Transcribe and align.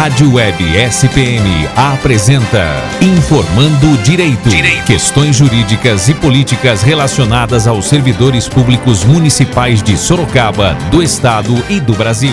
Rádio 0.00 0.36
Web 0.36 0.64
SPM 0.78 1.68
apresenta 1.76 2.64
Informando 3.02 4.02
Direito. 4.02 4.48
Direito. 4.48 4.86
Questões 4.86 5.36
jurídicas 5.36 6.08
e 6.08 6.14
políticas 6.14 6.80
relacionadas 6.80 7.66
aos 7.66 7.84
servidores 7.84 8.48
públicos 8.48 9.04
municipais 9.04 9.82
de 9.82 9.98
Sorocaba, 9.98 10.72
do 10.90 11.02
Estado 11.02 11.52
e 11.68 11.78
do 11.80 11.92
Brasil. 11.92 12.32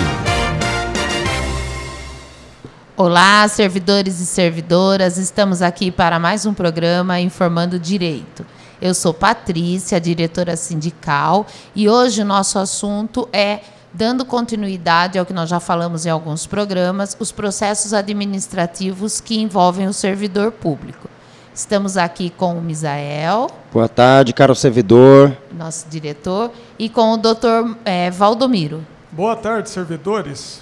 Olá, 2.96 3.46
servidores 3.50 4.22
e 4.22 4.26
servidoras, 4.26 5.18
estamos 5.18 5.62
aqui 5.62 5.92
para 5.92 6.18
mais 6.18 6.46
um 6.46 6.54
programa 6.54 7.20
Informando 7.20 7.78
Direito. 7.78 8.46
Eu 8.82 8.94
sou 8.94 9.14
Patrícia, 9.14 10.00
diretora 10.00 10.56
sindical, 10.56 11.46
e 11.76 11.90
hoje 11.90 12.22
o 12.22 12.26
nosso 12.26 12.60
assunto 12.60 13.28
é 13.34 13.60
dando 13.94 14.26
continuidade 14.26 15.18
ao 15.18 15.26
que 15.26 15.34
nós 15.34 15.50
já 15.50 15.60
falamos 15.60 16.06
em 16.06 16.10
alguns 16.10 16.46
programas, 16.46 17.16
os 17.20 17.32
processos 17.32 17.94
administrativos 17.94 19.20
que 19.20 19.40
envolvem 19.40 19.88
o 19.88 19.94
servidor 19.94 20.52
público. 20.52 21.10
Estamos 21.54 21.98
aqui 21.98 22.30
com 22.30 22.56
o 22.56 22.62
Misael. 22.62 23.50
Boa 23.74 23.90
tarde, 23.90 24.32
caro 24.32 24.54
servidor. 24.54 25.36
Nosso 25.52 25.88
diretor. 25.90 26.52
E 26.78 26.88
com 26.88 27.14
o 27.14 27.18
doutor 27.18 27.76
é, 27.84 28.12
Valdomiro. 28.12 28.86
Boa 29.12 29.36
tarde, 29.36 29.70
servidores. 29.70 30.62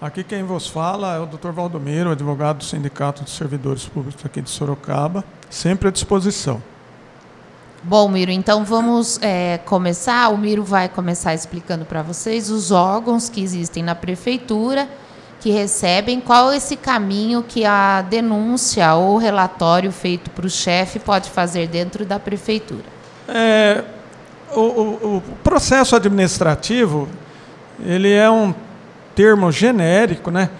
Aqui 0.00 0.24
quem 0.24 0.42
vos 0.42 0.66
fala 0.66 1.14
é 1.14 1.20
o 1.20 1.26
doutor 1.26 1.52
Valdomiro, 1.52 2.10
advogado 2.10 2.58
do 2.58 2.64
Sindicato 2.64 3.22
dos 3.22 3.36
Servidores 3.36 3.84
Públicos 3.84 4.24
aqui 4.24 4.40
de 4.40 4.50
Sorocaba, 4.50 5.24
sempre 5.48 5.88
à 5.88 5.90
disposição. 5.90 6.60
Bom, 7.82 8.08
Miro, 8.08 8.32
então 8.32 8.64
vamos 8.64 9.20
é, 9.22 9.58
começar. 9.64 10.28
O 10.30 10.36
Miro 10.36 10.64
vai 10.64 10.88
começar 10.88 11.32
explicando 11.32 11.84
para 11.84 12.02
vocês 12.02 12.50
os 12.50 12.72
órgãos 12.72 13.28
que 13.28 13.40
existem 13.40 13.82
na 13.82 13.94
prefeitura 13.94 14.88
que 15.40 15.50
recebem, 15.50 16.20
qual 16.20 16.50
é 16.50 16.56
esse 16.56 16.74
caminho 16.76 17.44
que 17.46 17.64
a 17.64 18.02
denúncia 18.02 18.94
ou 18.94 19.18
relatório 19.18 19.92
feito 19.92 20.30
para 20.30 20.44
o 20.44 20.50
chefe 20.50 20.98
pode 20.98 21.30
fazer 21.30 21.68
dentro 21.68 22.04
da 22.04 22.18
prefeitura. 22.18 22.82
É, 23.28 23.84
o, 24.52 24.60
o, 24.60 25.16
o 25.16 25.22
processo 25.44 25.94
administrativo 25.94 27.08
ele 27.84 28.12
é 28.12 28.28
um 28.28 28.52
termo 29.14 29.52
genérico, 29.52 30.30
né? 30.30 30.50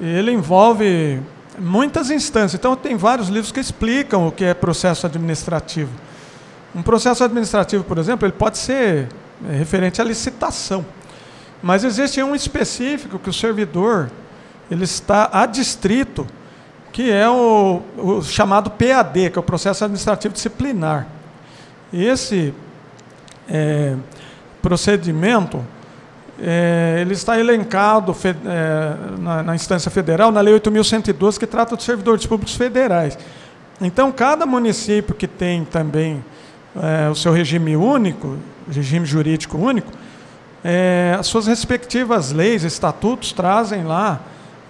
Ele 0.00 0.32
envolve 0.32 1.20
muitas 1.58 2.10
instâncias. 2.10 2.54
Então 2.54 2.74
tem 2.74 2.96
vários 2.96 3.28
livros 3.28 3.52
que 3.52 3.60
explicam 3.60 4.26
o 4.26 4.32
que 4.32 4.44
é 4.44 4.54
processo 4.54 5.06
administrativo. 5.06 5.90
Um 6.74 6.82
processo 6.82 7.24
administrativo, 7.24 7.84
por 7.84 7.98
exemplo, 7.98 8.26
ele 8.26 8.34
pode 8.34 8.58
ser 8.58 9.08
é, 9.48 9.56
referente 9.56 10.00
à 10.00 10.04
licitação, 10.04 10.84
mas 11.62 11.84
existe 11.84 12.22
um 12.22 12.34
específico 12.34 13.18
que 13.18 13.30
o 13.30 13.32
servidor 13.32 14.10
ele 14.70 14.84
está 14.84 15.30
adstrito, 15.32 16.26
que 16.92 17.10
é 17.10 17.28
o, 17.28 17.82
o 17.96 18.22
chamado 18.22 18.70
PAD, 18.70 19.30
que 19.30 19.38
é 19.38 19.40
o 19.40 19.42
processo 19.42 19.84
administrativo 19.84 20.34
disciplinar. 20.34 21.06
Esse 21.92 22.52
é, 23.48 23.96
procedimento 24.60 25.64
é, 26.40 26.98
ele 27.00 27.14
está 27.14 27.38
elencado 27.38 28.14
é, 28.24 29.18
na, 29.18 29.42
na, 29.42 29.54
instância 29.54 29.90
federal, 29.90 30.30
na 30.30 30.40
Lei 30.40 30.54
8.112, 30.54 31.38
que 31.38 31.46
trata 31.46 31.74
dos 31.74 31.84
servidores 31.84 32.24
públicos 32.26 32.54
federais. 32.54 33.18
Então, 33.80 34.12
cada 34.12 34.46
município 34.46 35.14
que 35.14 35.26
tem 35.26 35.64
também 35.64 36.24
é, 36.82 37.08
o 37.08 37.14
seu 37.14 37.32
regime 37.32 37.76
único, 37.76 38.36
regime 38.70 39.06
jurídico 39.06 39.58
único, 39.58 39.92
é, 40.64 41.16
as 41.18 41.26
suas 41.26 41.46
respectivas 41.46 42.32
leis, 42.32 42.64
estatutos 42.64 43.32
trazem 43.32 43.84
lá 43.84 44.20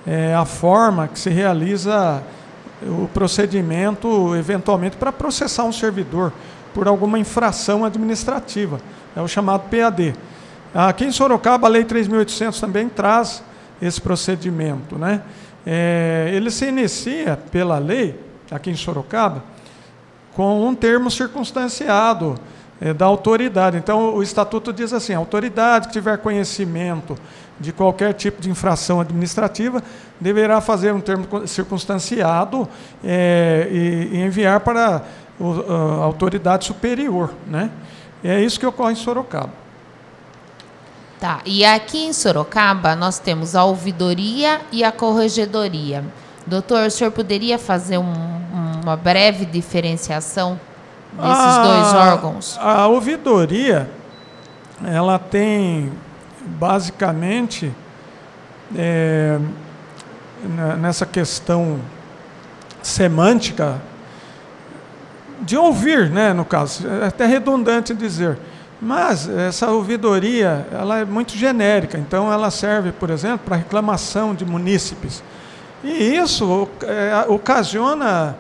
é, 0.06 0.34
a 0.34 0.45
forma 0.45 1.09
que 1.09 1.19
se 1.19 1.31
realiza 1.31 2.23
o 2.83 3.09
procedimento, 3.12 4.34
eventualmente, 4.37 4.97
para 4.97 5.12
processar 5.12 5.65
um 5.65 5.73
servidor 5.73 6.33
por 6.72 6.87
alguma 6.87 7.19
infração 7.19 7.84
administrativa. 7.84 8.81
É 9.16 9.21
o 9.21 9.28
chamado 9.28 9.69
PAD. 9.69 10.15
Aqui 10.75 11.04
em 11.04 11.10
Sorocaba, 11.10 11.66
a 11.66 11.71
Lei 11.71 11.84
3.800 11.84 12.60
também 12.60 12.88
traz 12.88 13.43
esse 13.81 14.00
procedimento. 14.00 14.97
Né? 14.97 15.22
É, 15.66 16.31
ele 16.33 16.50
se 16.50 16.66
inicia 16.66 17.37
pela 17.50 17.78
lei, 17.78 18.19
aqui 18.50 18.71
em 18.71 18.77
Sorocaba, 18.77 19.43
com 20.38 20.69
um 20.69 20.72
termo 20.72 21.10
circunstanciado 21.10 22.37
é, 22.81 22.94
da 22.94 23.04
autoridade. 23.06 23.76
Então, 23.76 24.15
o 24.15 24.22
estatuto 24.22 24.72
diz 24.72 24.93
assim: 24.93 25.12
a 25.12 25.19
autoridade 25.19 25.88
que 25.88 25.94
tiver 25.94 26.16
conhecimento 26.19 27.19
de 27.59 27.72
qualquer 27.72 28.15
tipo 28.15 28.41
de 28.41 28.48
infração 28.48 29.00
administrativa 29.00 29.82
deverá 30.21 30.60
fazer 30.60 30.94
um 30.94 31.00
termo 31.00 31.44
circunstanciado 31.44 32.69
é, 33.03 33.66
e, 33.69 34.16
e, 34.16 34.21
enviar 34.21 34.60
para 34.60 35.03
a 35.41 36.04
autoridade 36.04 36.66
superior. 36.66 37.34
Né? 37.44 37.69
E 38.22 38.28
é 38.28 38.41
isso 38.41 38.60
que 38.60 38.66
ocorre 38.66 38.93
em 38.93 38.97
Sorocaba. 38.97 39.50
Tá, 41.19 41.41
e 41.44 41.65
aqui 41.65 42.04
em 42.04 42.12
Sorocaba 42.12 42.94
nós 42.94 43.19
temos 43.19 43.56
a 43.56 43.65
ouvidoria 43.65 44.60
e 44.71 44.84
a 44.84 44.93
corregedoria. 44.93 46.04
Doutor, 46.48 46.86
o 46.86 46.91
senhor 46.91 47.10
poderia 47.10 47.59
fazer 47.59 47.98
um, 47.98 48.14
uma 48.82 48.97
breve 48.97 49.44
diferenciação 49.44 50.59
desses 51.12 51.56
a, 51.56 51.62
dois 51.62 51.94
órgãos? 51.94 52.59
A 52.59 52.86
ouvidoria, 52.86 53.91
ela 54.82 55.19
tem 55.19 55.92
basicamente 56.41 57.70
é, 58.75 59.38
nessa 60.81 61.04
questão 61.04 61.78
semântica 62.82 63.78
de 65.42 65.54
ouvir, 65.54 66.09
né, 66.09 66.32
no 66.32 66.47
caso, 66.47 66.88
é 66.88 67.09
até 67.09 67.26
redundante 67.26 67.92
dizer. 67.94 68.38
Mas 68.80 69.28
essa 69.28 69.70
ouvidoria, 69.70 70.66
ela 70.72 71.00
é 71.00 71.04
muito 71.04 71.36
genérica, 71.36 71.98
então 71.98 72.32
ela 72.32 72.50
serve, 72.50 72.91
por 72.91 73.10
exemplo, 73.10 73.41
para 73.44 73.56
reclamação 73.56 74.34
de 74.34 74.47
munícipes. 74.47 75.22
E 75.83 76.16
isso 76.16 76.69
é, 76.83 77.25
ocasiona, 77.28 78.37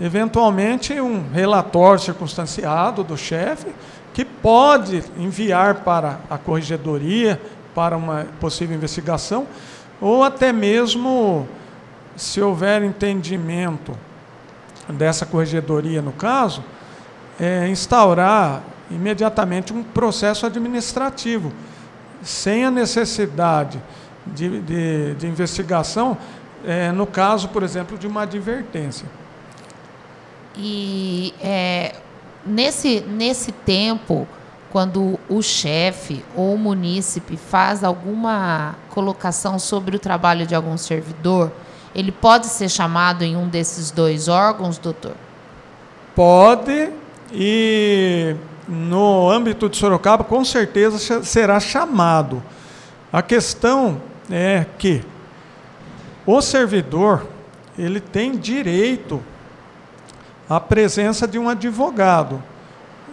eventualmente, 0.00 0.98
um 1.00 1.28
relatório 1.30 2.00
circunstanciado 2.00 3.04
do 3.04 3.16
chefe, 3.16 3.68
que 4.14 4.24
pode 4.24 5.04
enviar 5.16 5.76
para 5.76 6.20
a 6.30 6.38
corregedoria, 6.38 7.40
para 7.74 7.96
uma 7.96 8.26
possível 8.40 8.74
investigação, 8.76 9.46
ou 10.00 10.24
até 10.24 10.52
mesmo, 10.52 11.46
se 12.16 12.40
houver 12.40 12.82
entendimento 12.82 13.92
dessa 14.88 15.26
corregedoria, 15.26 16.00
no 16.00 16.12
caso, 16.12 16.64
é, 17.38 17.68
instaurar 17.68 18.62
imediatamente 18.90 19.72
um 19.72 19.82
processo 19.82 20.46
administrativo, 20.46 21.52
sem 22.22 22.64
a 22.64 22.70
necessidade 22.70 23.80
de, 24.26 24.60
de, 24.60 25.14
de 25.14 25.26
investigação 25.26 26.16
é, 26.64 26.92
no 26.92 27.06
caso, 27.06 27.48
por 27.48 27.62
exemplo, 27.62 27.96
de 27.98 28.06
uma 28.06 28.22
advertência. 28.22 29.06
E 30.56 31.32
é, 31.40 31.94
nesse, 32.44 33.00
nesse 33.00 33.52
tempo, 33.52 34.26
quando 34.70 35.18
o 35.28 35.42
chefe 35.42 36.24
ou 36.34 36.54
o 36.54 36.58
munícipe 36.58 37.36
faz 37.36 37.84
alguma 37.84 38.74
colocação 38.90 39.58
sobre 39.58 39.96
o 39.96 39.98
trabalho 39.98 40.46
de 40.46 40.54
algum 40.54 40.76
servidor, 40.76 41.52
ele 41.94 42.12
pode 42.12 42.46
ser 42.46 42.68
chamado 42.68 43.22
em 43.22 43.36
um 43.36 43.48
desses 43.48 43.90
dois 43.90 44.28
órgãos, 44.28 44.78
doutor? 44.78 45.14
Pode, 46.14 46.90
e 47.32 48.36
no 48.68 49.30
âmbito 49.30 49.68
de 49.68 49.76
Sorocaba, 49.76 50.24
com 50.24 50.44
certeza 50.44 51.22
será 51.22 51.58
chamado. 51.60 52.42
A 53.12 53.22
questão 53.22 54.00
é 54.30 54.66
que 54.76 55.02
o 56.30 56.42
servidor, 56.42 57.26
ele 57.78 58.00
tem 58.00 58.36
direito 58.36 59.22
à 60.46 60.60
presença 60.60 61.26
de 61.26 61.38
um 61.38 61.48
advogado 61.48 62.42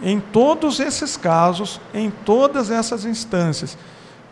em 0.02 0.20
todos 0.20 0.80
esses 0.80 1.16
casos, 1.16 1.80
em 1.94 2.10
todas 2.10 2.70
essas 2.70 3.06
instâncias. 3.06 3.78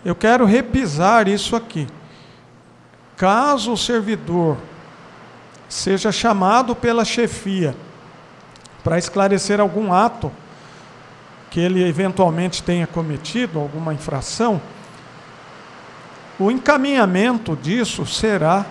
Eu 0.05 0.15
quero 0.15 0.45
repisar 0.45 1.29
isso 1.29 1.57
aqui. 1.57 1.87
Caso 3.17 3.73
o 3.73 3.77
servidor 3.79 4.59
seja 5.67 6.13
chamado 6.13 6.77
pela 6.77 7.07
chefia 7.07 7.75
para 8.83 8.99
esclarecer 8.99 9.61
algum 9.61 9.95
ato 9.95 10.31
que 11.51 11.59
ele 11.59 11.83
eventualmente 11.83 12.63
tenha 12.63 12.87
cometido, 12.87 13.59
alguma 13.59 13.95
infração, 13.95 14.61
o 16.39 16.51
encaminhamento 16.51 17.57
disso 17.57 18.05
será 18.05 18.67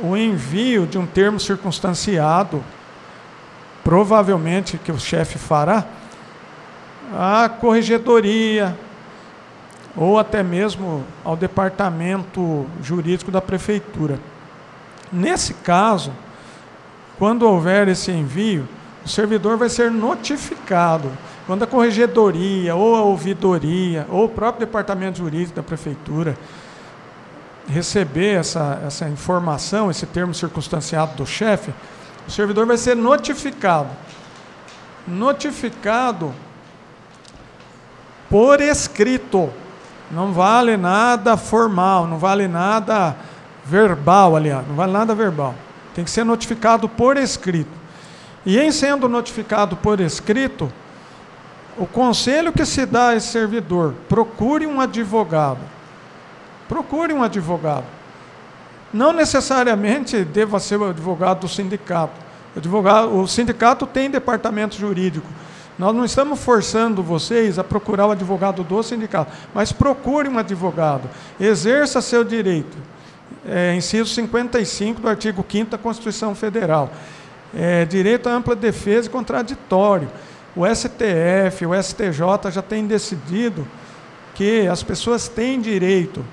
o 0.00 0.16
envio 0.16 0.86
de 0.86 0.98
um 0.98 1.06
termo 1.06 1.38
circunstanciado, 1.38 2.62
provavelmente 3.82 4.78
que 4.78 4.92
o 4.92 4.98
chefe 4.98 5.38
fará, 5.38 5.84
à 7.16 7.48
corregedoria, 7.48 8.76
ou 9.96 10.18
até 10.18 10.42
mesmo 10.42 11.04
ao 11.24 11.36
departamento 11.36 12.66
jurídico 12.82 13.30
da 13.30 13.40
prefeitura. 13.40 14.20
Nesse 15.12 15.54
caso, 15.54 16.12
quando 17.18 17.42
houver 17.42 17.88
esse 17.88 18.12
envio, 18.12 18.68
o 19.04 19.08
servidor 19.08 19.56
vai 19.56 19.68
ser 19.68 19.90
notificado. 19.90 21.10
Quando 21.48 21.62
a 21.62 21.66
corregedoria, 21.66 22.76
ou 22.76 22.94
a 22.94 23.00
ouvidoria, 23.00 24.06
ou 24.10 24.26
o 24.26 24.28
próprio 24.28 24.66
departamento 24.66 25.16
jurídico 25.16 25.56
da 25.56 25.62
prefeitura 25.62 26.36
receber 27.66 28.34
essa, 28.34 28.82
essa 28.86 29.08
informação, 29.08 29.90
esse 29.90 30.04
termo 30.04 30.34
circunstanciado 30.34 31.16
do 31.16 31.24
chefe, 31.24 31.72
o 32.26 32.30
servidor 32.30 32.66
vai 32.66 32.76
ser 32.76 32.94
notificado. 32.94 33.88
Notificado 35.06 36.34
por 38.28 38.60
escrito. 38.60 39.48
Não 40.10 40.34
vale 40.34 40.76
nada 40.76 41.34
formal, 41.38 42.06
não 42.06 42.18
vale 42.18 42.46
nada 42.46 43.16
verbal, 43.64 44.36
aliás, 44.36 44.68
não 44.68 44.74
vale 44.74 44.92
nada 44.92 45.14
verbal. 45.14 45.54
Tem 45.94 46.04
que 46.04 46.10
ser 46.10 46.24
notificado 46.24 46.90
por 46.90 47.16
escrito. 47.16 47.72
E 48.44 48.58
em 48.58 48.70
sendo 48.70 49.08
notificado 49.08 49.76
por 49.76 49.98
escrito, 49.98 50.70
o 51.78 51.86
conselho 51.86 52.52
que 52.52 52.64
se 52.64 52.84
dá 52.84 53.08
a 53.08 53.16
esse 53.16 53.28
servidor, 53.28 53.94
procure 54.08 54.66
um 54.66 54.80
advogado. 54.80 55.60
Procure 56.68 57.12
um 57.12 57.22
advogado. 57.22 57.84
Não 58.92 59.12
necessariamente 59.12 60.24
deva 60.24 60.58
ser 60.58 60.76
o 60.76 60.88
advogado 60.88 61.40
do 61.40 61.48
sindicato. 61.48 62.14
O, 62.54 62.58
advogado, 62.58 63.20
o 63.20 63.28
sindicato 63.28 63.86
tem 63.86 64.10
departamento 64.10 64.76
jurídico. 64.76 65.26
Nós 65.78 65.94
não 65.94 66.04
estamos 66.04 66.40
forçando 66.40 67.02
vocês 67.02 67.58
a 67.58 67.64
procurar 67.64 68.06
o 68.06 68.10
advogado 68.10 68.64
do 68.64 68.82
sindicato, 68.82 69.30
mas 69.54 69.70
procure 69.70 70.28
um 70.28 70.36
advogado. 70.36 71.08
Exerça 71.38 72.00
seu 72.00 72.24
direito. 72.24 72.76
É, 73.46 73.74
inciso 73.76 74.12
55 74.12 75.00
do 75.00 75.08
artigo 75.08 75.44
5 75.48 75.70
da 75.70 75.78
Constituição 75.78 76.34
Federal. 76.34 76.90
É, 77.54 77.84
direito 77.84 78.28
à 78.28 78.32
ampla 78.32 78.56
defesa 78.56 79.06
e 79.06 79.10
contraditório. 79.10 80.08
O 80.58 80.66
STF, 80.66 81.66
o 81.66 81.72
STJ 81.80 82.50
já 82.50 82.60
tem 82.60 82.84
decidido 82.84 83.64
que 84.34 84.66
as 84.66 84.82
pessoas 84.82 85.28
têm 85.28 85.60
direito 85.60 86.24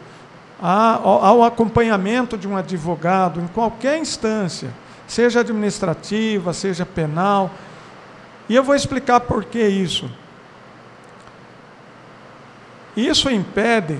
ao 0.59 1.43
acompanhamento 1.43 2.35
de 2.35 2.47
um 2.47 2.57
advogado 2.57 3.39
em 3.39 3.45
qualquer 3.45 3.99
instância, 3.99 4.73
seja 5.05 5.41
administrativa, 5.41 6.53
seja 6.53 6.87
penal. 6.87 7.51
E 8.49 8.55
eu 8.55 8.63
vou 8.63 8.73
explicar 8.73 9.19
por 9.19 9.45
que 9.45 9.61
isso. 9.61 10.09
Isso 12.97 13.29
impede 13.29 13.99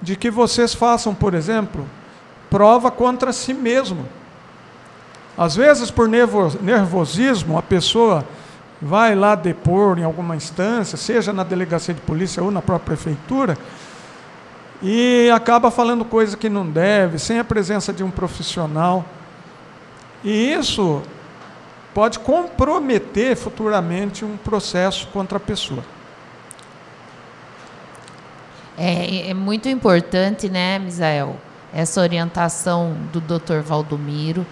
de 0.00 0.16
que 0.16 0.30
vocês 0.30 0.72
façam, 0.72 1.14
por 1.14 1.34
exemplo, 1.34 1.86
prova 2.48 2.90
contra 2.90 3.34
si 3.34 3.52
mesmo. 3.52 4.08
Às 5.36 5.56
vezes, 5.56 5.90
por 5.90 6.08
nervosismo, 6.08 7.58
a 7.58 7.62
pessoa 7.62 8.24
vai 8.80 9.14
lá 9.14 9.34
depor 9.34 9.98
em 9.98 10.04
alguma 10.04 10.36
instância, 10.36 10.96
seja 10.96 11.32
na 11.32 11.42
delegacia 11.42 11.92
de 11.92 12.00
polícia 12.00 12.42
ou 12.42 12.50
na 12.50 12.62
própria 12.62 12.96
prefeitura, 12.96 13.58
e 14.82 15.30
acaba 15.34 15.70
falando 15.70 16.04
coisa 16.04 16.36
que 16.36 16.48
não 16.48 16.68
deve, 16.68 17.18
sem 17.18 17.38
a 17.38 17.44
presença 17.44 17.92
de 17.92 18.04
um 18.04 18.10
profissional. 18.10 19.04
E 20.22 20.52
isso 20.52 21.02
pode 21.92 22.18
comprometer 22.18 23.36
futuramente 23.36 24.24
um 24.24 24.36
processo 24.36 25.08
contra 25.08 25.38
a 25.38 25.40
pessoa. 25.40 25.82
É, 28.76 29.30
é 29.30 29.34
muito 29.34 29.68
importante, 29.68 30.48
né, 30.48 30.78
Misael, 30.78 31.36
essa 31.72 32.00
orientação 32.00 32.96
do 33.12 33.20
Dr. 33.20 33.60
Valdomiro 33.64 34.44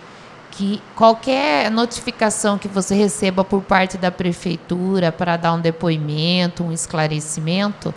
que 0.53 0.83
qualquer 0.95 1.71
notificação 1.71 2.59
que 2.59 2.69
você 2.69 2.95
receba 2.95 3.43
por 3.43 3.63
parte 3.63 3.97
da 3.97 4.11
prefeitura 4.11 5.11
para 5.11 5.37
dar 5.39 5.55
um 5.55 5.61
depoimento, 5.61 6.63
um 6.63 6.71
esclarecimento, 6.71 7.93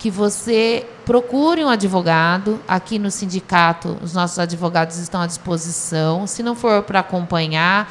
que 0.00 0.10
você 0.10 0.84
procure 1.06 1.64
um 1.64 1.68
advogado. 1.68 2.60
Aqui 2.66 2.98
no 2.98 3.08
sindicato, 3.08 3.96
os 4.02 4.12
nossos 4.14 4.40
advogados 4.40 4.98
estão 4.98 5.20
à 5.20 5.28
disposição. 5.28 6.26
Se 6.26 6.42
não 6.42 6.56
for 6.56 6.82
para 6.82 6.98
acompanhar, 6.98 7.88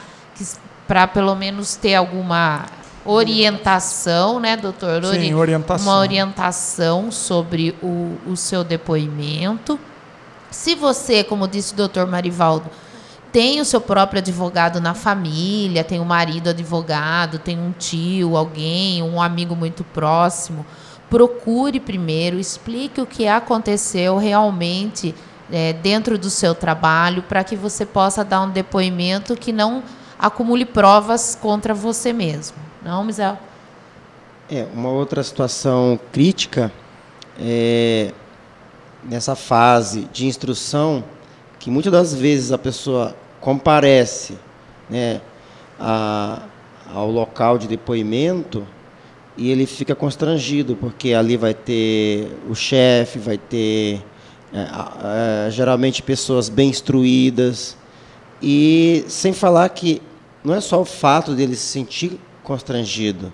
para 0.86 1.08
pelo 1.08 1.34
menos 1.34 1.78
ter 1.78 1.96
alguma 1.96 2.66
orientação, 3.06 4.42
né, 4.42 4.58
doutor? 4.58 5.06
Sim, 5.06 5.34
orientação. 5.34 5.88
Uma 5.88 6.00
orientação 6.00 7.12
sobre 7.12 7.74
o, 7.82 8.18
o 8.28 8.36
seu 8.36 8.62
depoimento. 8.62 9.80
Se 10.52 10.76
você, 10.76 11.24
como 11.24 11.48
disse 11.48 11.72
o 11.72 11.78
doutor 11.78 12.06
Marivaldo, 12.08 12.70
tem 13.32 13.62
o 13.62 13.66
seu 13.66 13.80
próprio 13.80 14.20
advogado 14.20 14.82
na 14.82 14.94
família, 14.94 15.84
tem 15.84 16.00
um 16.00 16.06
marido 16.06 16.50
advogado, 16.50 17.40
tem 17.40 17.58
um 17.58 17.72
tio, 17.72 18.36
alguém, 18.36 19.02
um 19.02 19.22
amigo 19.22 19.56
muito 19.56 19.84
próximo. 19.84 20.66
Procure 21.10 21.80
primeiro, 21.80 22.40
explique 22.40 23.00
o 23.00 23.06
que 23.06 23.28
aconteceu 23.28 24.18
realmente 24.18 25.16
é, 25.52 25.74
dentro 25.74 26.18
do 26.18 26.30
seu 26.30 26.54
trabalho, 26.54 27.24
para 27.24 27.44
que 27.44 27.56
você 27.56 27.86
possa 27.86 28.24
dar 28.24 28.42
um 28.42 28.50
depoimento 28.50 29.36
que 29.36 29.52
não 29.52 29.84
acumule 30.20 30.66
provas 30.66 31.38
contra 31.40 31.74
você 31.74 32.14
mesmo. 32.14 32.58
Não, 32.84 33.04
Misael? 33.04 33.38
É, 34.50 34.68
uma 34.74 34.90
outra 34.90 35.24
situação 35.24 36.00
crítica 36.12 36.72
é 37.40 38.14
nessa 39.04 39.36
fase 39.36 40.08
de 40.12 40.28
instrução 40.28 41.04
que 41.58 41.70
muitas 41.70 41.92
das 41.92 42.14
vezes 42.14 42.52
a 42.52 42.58
pessoa 42.58 43.16
comparece 43.42 44.38
né, 44.90 45.20
a, 45.80 46.44
ao 46.94 47.10
local 47.12 47.58
de 47.58 47.68
depoimento 47.68 48.66
e 49.36 49.50
ele 49.50 49.66
fica 49.66 49.96
constrangido, 49.96 50.76
porque 50.76 51.14
ali 51.14 51.36
vai 51.36 51.54
ter 51.54 52.32
o 52.48 52.56
chefe, 52.56 53.18
vai 53.18 53.38
ter 53.38 54.02
é, 54.54 55.48
é, 55.48 55.52
geralmente 55.52 56.04
pessoas 56.04 56.48
bem 56.48 56.70
instruídas, 56.70 57.78
e 58.42 59.06
sem 59.08 59.34
falar 59.34 59.70
que 59.70 60.02
não 60.44 60.54
é 60.54 60.60
só 60.60 60.82
o 60.82 60.86
fato 60.86 61.34
dele 61.34 61.56
se 61.56 61.66
sentir 61.66 62.20
constrangido, 62.44 63.32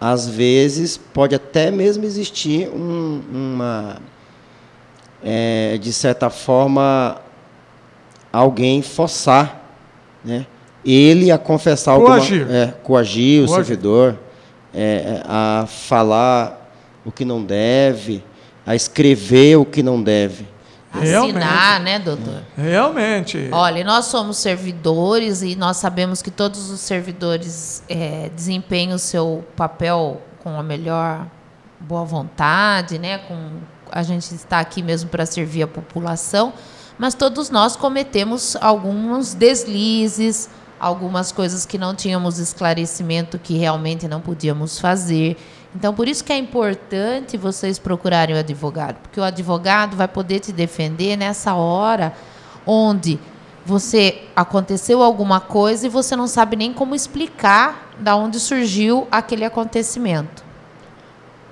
às 0.00 0.28
vezes 0.28 0.96
pode 0.98 1.34
até 1.34 1.70
mesmo 1.70 2.04
existir 2.04 2.68
um, 2.68 3.22
uma, 3.32 3.96
é, 5.22 5.78
de 5.78 5.92
certa 5.92 6.28
forma, 6.28 7.20
alguém 8.34 8.82
forçar 8.82 9.62
né, 10.24 10.46
ele 10.84 11.30
a 11.30 11.38
confessar 11.38 11.96
coagir. 11.96 12.42
alguma 12.42 12.58
é, 12.58 12.66
coagir 12.82 13.44
o 13.44 13.46
coagir. 13.46 13.64
servidor 13.64 14.18
é, 14.74 15.22
a 15.24 15.66
falar 15.68 16.72
o 17.04 17.12
que 17.12 17.24
não 17.24 17.44
deve, 17.44 18.24
a 18.66 18.74
escrever 18.74 19.56
o 19.56 19.64
que 19.64 19.82
não 19.82 20.02
deve. 20.02 20.46
Assinar, 20.92 21.80
né, 21.80 21.98
doutor? 21.98 22.42
Realmente. 22.56 23.48
Olha, 23.50 23.82
nós 23.82 24.06
somos 24.06 24.36
servidores 24.38 25.42
e 25.42 25.56
nós 25.56 25.76
sabemos 25.76 26.22
que 26.22 26.30
todos 26.30 26.70
os 26.70 26.80
servidores 26.80 27.82
é, 27.88 28.30
desempenham 28.34 28.94
o 28.94 28.98
seu 28.98 29.44
papel 29.56 30.20
com 30.42 30.58
a 30.58 30.62
melhor 30.62 31.26
boa 31.80 32.04
vontade, 32.04 32.98
né? 32.98 33.18
Com 33.18 33.58
a 33.90 34.02
gente 34.02 34.34
está 34.34 34.60
aqui 34.60 34.82
mesmo 34.82 35.10
para 35.10 35.26
servir 35.26 35.62
a 35.62 35.66
população 35.66 36.52
mas 36.98 37.14
todos 37.14 37.50
nós 37.50 37.76
cometemos 37.76 38.56
alguns 38.60 39.34
deslizes, 39.34 40.48
algumas 40.78 41.32
coisas 41.32 41.66
que 41.66 41.78
não 41.78 41.94
tínhamos 41.94 42.38
esclarecimento 42.38 43.38
que 43.38 43.56
realmente 43.56 44.06
não 44.06 44.20
podíamos 44.20 44.78
fazer. 44.78 45.36
Então, 45.74 45.92
por 45.92 46.06
isso 46.06 46.22
que 46.22 46.32
é 46.32 46.38
importante 46.38 47.36
vocês 47.36 47.78
procurarem 47.78 48.36
o 48.36 48.38
advogado, 48.38 48.96
porque 49.02 49.18
o 49.18 49.24
advogado 49.24 49.96
vai 49.96 50.06
poder 50.06 50.40
te 50.40 50.52
defender 50.52 51.16
nessa 51.16 51.54
hora 51.54 52.14
onde 52.66 53.18
você 53.66 54.22
aconteceu 54.36 55.02
alguma 55.02 55.40
coisa 55.40 55.86
e 55.86 55.90
você 55.90 56.14
não 56.14 56.26
sabe 56.26 56.54
nem 56.54 56.72
como 56.72 56.94
explicar 56.94 57.90
da 57.98 58.14
onde 58.14 58.38
surgiu 58.38 59.08
aquele 59.10 59.44
acontecimento. 59.44 60.44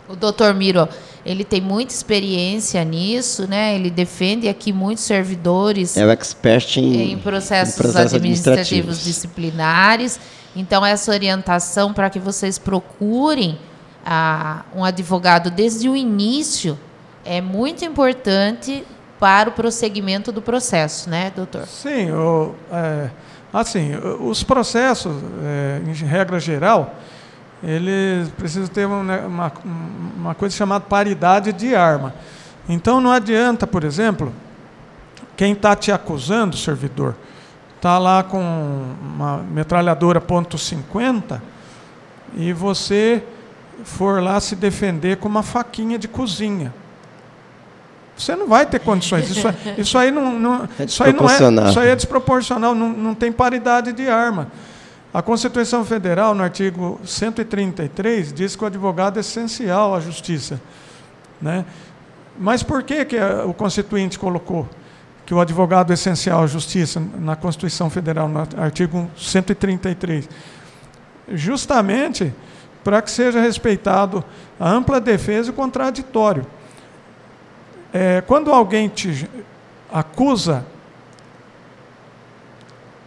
O 0.09 0.15
doutor 0.15 0.53
Miro 0.55 0.89
ele 1.25 1.45
tem 1.45 1.61
muita 1.61 1.93
experiência 1.95 2.83
nisso, 2.85 3.47
né? 3.49 3.75
Ele 3.75 3.91
defende 3.91 4.49
aqui 4.49 4.73
muitos 4.73 5.05
servidores. 5.05 5.97
É 5.97 6.05
o 6.05 6.11
expert 6.11 6.79
em, 6.79 7.13
em 7.13 7.19
processos, 7.19 7.75
em 7.75 7.83
processos 7.83 8.15
administrativos, 8.15 8.15
administrativos 8.15 9.05
disciplinares. 9.05 10.21
Então, 10.55 10.85
essa 10.85 11.11
orientação 11.11 11.93
para 11.93 12.11
que 12.11 12.19
vocês 12.19 12.59
procurem 12.59 13.59
ah, 14.05 14.65
um 14.75 14.85
advogado 14.85 15.51
desde 15.51 15.89
o 15.89 15.97
início 15.97 16.79
é 17.25 17.41
muito 17.41 17.85
importante 17.85 18.85
para 19.19 19.49
o 19.49 19.53
prosseguimento 19.53 20.33
do 20.33 20.43
processo, 20.43 21.09
né, 21.09 21.33
doutor? 21.35 21.67
Sim, 21.67 22.11
o, 22.11 22.55
é, 22.73 23.09
assim, 23.53 23.93
os 24.21 24.43
processos, 24.43 25.15
é, 25.45 25.81
em 25.87 25.93
regra 25.93 26.41
geral, 26.41 26.97
eles 27.63 28.29
precisam 28.31 28.67
ter 28.69 28.87
uma, 28.87 29.19
uma, 29.19 29.53
uma 30.17 30.35
coisa 30.35 30.55
chamada 30.57 30.85
paridade 30.85 31.53
de 31.53 31.75
arma. 31.75 32.15
Então 32.69 33.01
não 33.01 33.13
adianta, 33.13 33.67
por 33.67 33.85
exemplo, 33.85 34.33
quem 35.37 35.53
está 35.53 35.75
te 35.77 35.93
acusando, 35.93 36.57
servidor, 36.57 37.15
está 37.77 37.99
lá 37.99 38.23
com 38.23 38.41
uma 39.03 39.39
metralhadora 39.39 40.21
ponto 40.21 40.57
.50 40.57 41.41
e 42.37 42.53
você 42.53 43.23
for 43.85 44.23
lá 44.23 44.41
se 44.41 44.55
defender 44.55 45.17
com 45.17 45.29
uma 45.29 45.43
faquinha 45.43 45.99
de 45.99 46.09
cozinha. 46.09 46.73
Você 48.17 48.37
não 48.37 48.47
vai 48.47 48.67
ter 48.67 48.79
condições. 48.79 49.31
Isso, 49.31 49.49
isso 49.79 49.99
aí 49.99 50.11
não, 50.11 50.39
não 50.39 50.69
É 50.79 50.85
isso 50.85 51.03
aí 51.03 51.13
não 51.13 51.25
é, 51.25 51.29
desproporcional. 51.29 51.69
isso 51.69 51.81
aí 51.81 51.89
é 51.89 51.97
desproporcional, 51.97 52.75
não, 52.75 52.89
não 52.91 53.15
tem 53.15 53.33
paridade 53.33 53.93
de 53.93 54.09
arma. 54.09 54.49
A 55.15 55.21
Constituição 55.21 55.85
Federal, 55.85 56.35
no 56.35 56.43
artigo 56.43 56.99
133, 57.05 58.33
diz 58.33 58.57
que 58.57 58.65
o 58.65 58.67
advogado 58.67 59.19
é 59.19 59.21
essencial 59.21 59.95
à 59.95 60.01
justiça. 60.01 60.59
Né? 61.41 61.67
Mas 62.39 62.63
por 62.63 62.83
que, 62.83 63.05
que 63.05 63.17
o 63.47 63.53
Constituinte 63.53 64.19
colocou 64.19 64.67
que 65.27 65.35
o 65.35 65.41
advogado 65.41 65.91
é 65.91 65.95
essencial 65.95 66.43
à 66.43 66.47
justiça 66.47 67.01
na 67.19 67.37
Constituição 67.37 67.91
Federal, 67.91 68.27
no 68.27 68.41
artigo 68.57 69.11
133? 69.15 70.29
Justamente 71.29 72.33
para 72.83 73.03
que 73.03 73.11
seja 73.11 73.39
respeitado 73.39 74.25
a 74.59 74.71
ampla 74.71 74.99
defesa 74.99 75.49
e 75.49 75.51
o 75.51 75.55
contraditório. 75.55 76.47
É, 77.93 78.23
quando 78.23 78.51
alguém 78.51 78.89
te 78.89 79.29
acusa, 79.93 80.65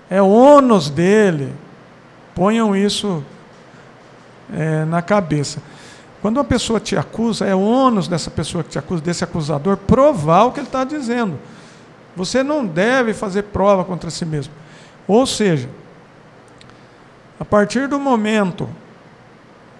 é 0.07 0.21
ônus 0.21 0.89
dele, 0.91 1.51
ponham 2.35 2.75
isso 2.75 3.23
é, 4.53 4.85
na 4.85 5.01
cabeça. 5.01 5.61
Quando 6.21 6.37
uma 6.37 6.43
pessoa 6.43 6.79
te 6.79 6.97
acusa, 6.97 7.45
é 7.45 7.55
ônus 7.55 8.07
dessa 8.07 8.29
pessoa 8.29 8.63
que 8.63 8.71
te 8.71 8.79
acusa, 8.79 9.01
desse 9.01 9.23
acusador, 9.23 9.77
provar 9.77 10.43
o 10.43 10.51
que 10.51 10.59
ele 10.59 10.67
está 10.67 10.83
dizendo. 10.83 11.39
Você 12.15 12.43
não 12.43 12.65
deve 12.65 13.13
fazer 13.13 13.43
prova 13.43 13.83
contra 13.85 14.09
si 14.09 14.25
mesmo. 14.25 14.53
Ou 15.07 15.25
seja, 15.25 15.69
a 17.39 17.45
partir 17.45 17.87
do 17.87 17.99
momento 17.99 18.67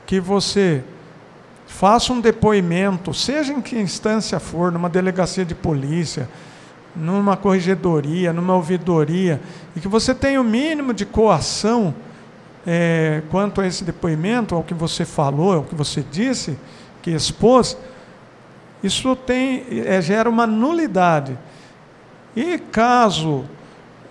que 0.05 0.19
você 0.19 0.83
faça 1.65 2.13
um 2.13 2.21
depoimento, 2.21 3.13
seja 3.13 3.51
em 3.51 3.61
que 3.61 3.77
instância 3.77 4.39
for, 4.39 4.71
numa 4.71 4.89
delegacia 4.89 5.43
de 5.43 5.55
polícia, 5.55 6.29
numa 6.95 7.35
corregedoria, 7.35 8.31
numa 8.31 8.55
ouvidoria, 8.55 9.41
e 9.75 9.79
que 9.79 9.87
você 9.87 10.13
tenha 10.13 10.39
o 10.39 10.43
mínimo 10.43 10.93
de 10.93 11.05
coação 11.05 11.93
é, 12.65 13.21
quanto 13.29 13.61
a 13.61 13.67
esse 13.67 13.83
depoimento, 13.83 14.55
ao 14.55 14.63
que 14.63 14.73
você 14.73 15.05
falou, 15.05 15.53
ao 15.53 15.63
que 15.63 15.75
você 15.75 16.03
disse, 16.11 16.57
que 17.01 17.11
expôs, 17.11 17.77
isso 18.83 19.15
tem, 19.15 19.65
é, 19.85 20.01
gera 20.01 20.29
uma 20.29 20.47
nulidade. 20.47 21.37
E 22.35 22.57
caso 22.57 23.45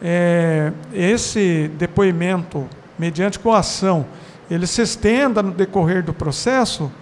é, 0.01 0.73
esse 0.93 1.69
depoimento, 1.77 2.69
mediante 2.99 3.39
coação, 3.39 4.07
ele 4.51 4.67
se 4.67 4.83
estenda 4.83 5.43
no 5.43 5.51
decorrer 5.51 6.03
do 6.03 6.13
processo, 6.13 6.93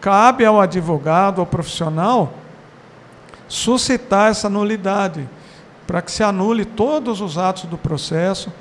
cabe 0.00 0.44
ao 0.44 0.60
advogado, 0.60 1.40
ao 1.40 1.46
profissional, 1.46 2.32
suscitar 3.48 4.30
essa 4.30 4.48
nulidade, 4.48 5.28
para 5.86 6.02
que 6.02 6.10
se 6.10 6.22
anule 6.22 6.64
todos 6.64 7.20
os 7.20 7.38
atos 7.38 7.64
do 7.64 7.78
processo, 7.78 8.52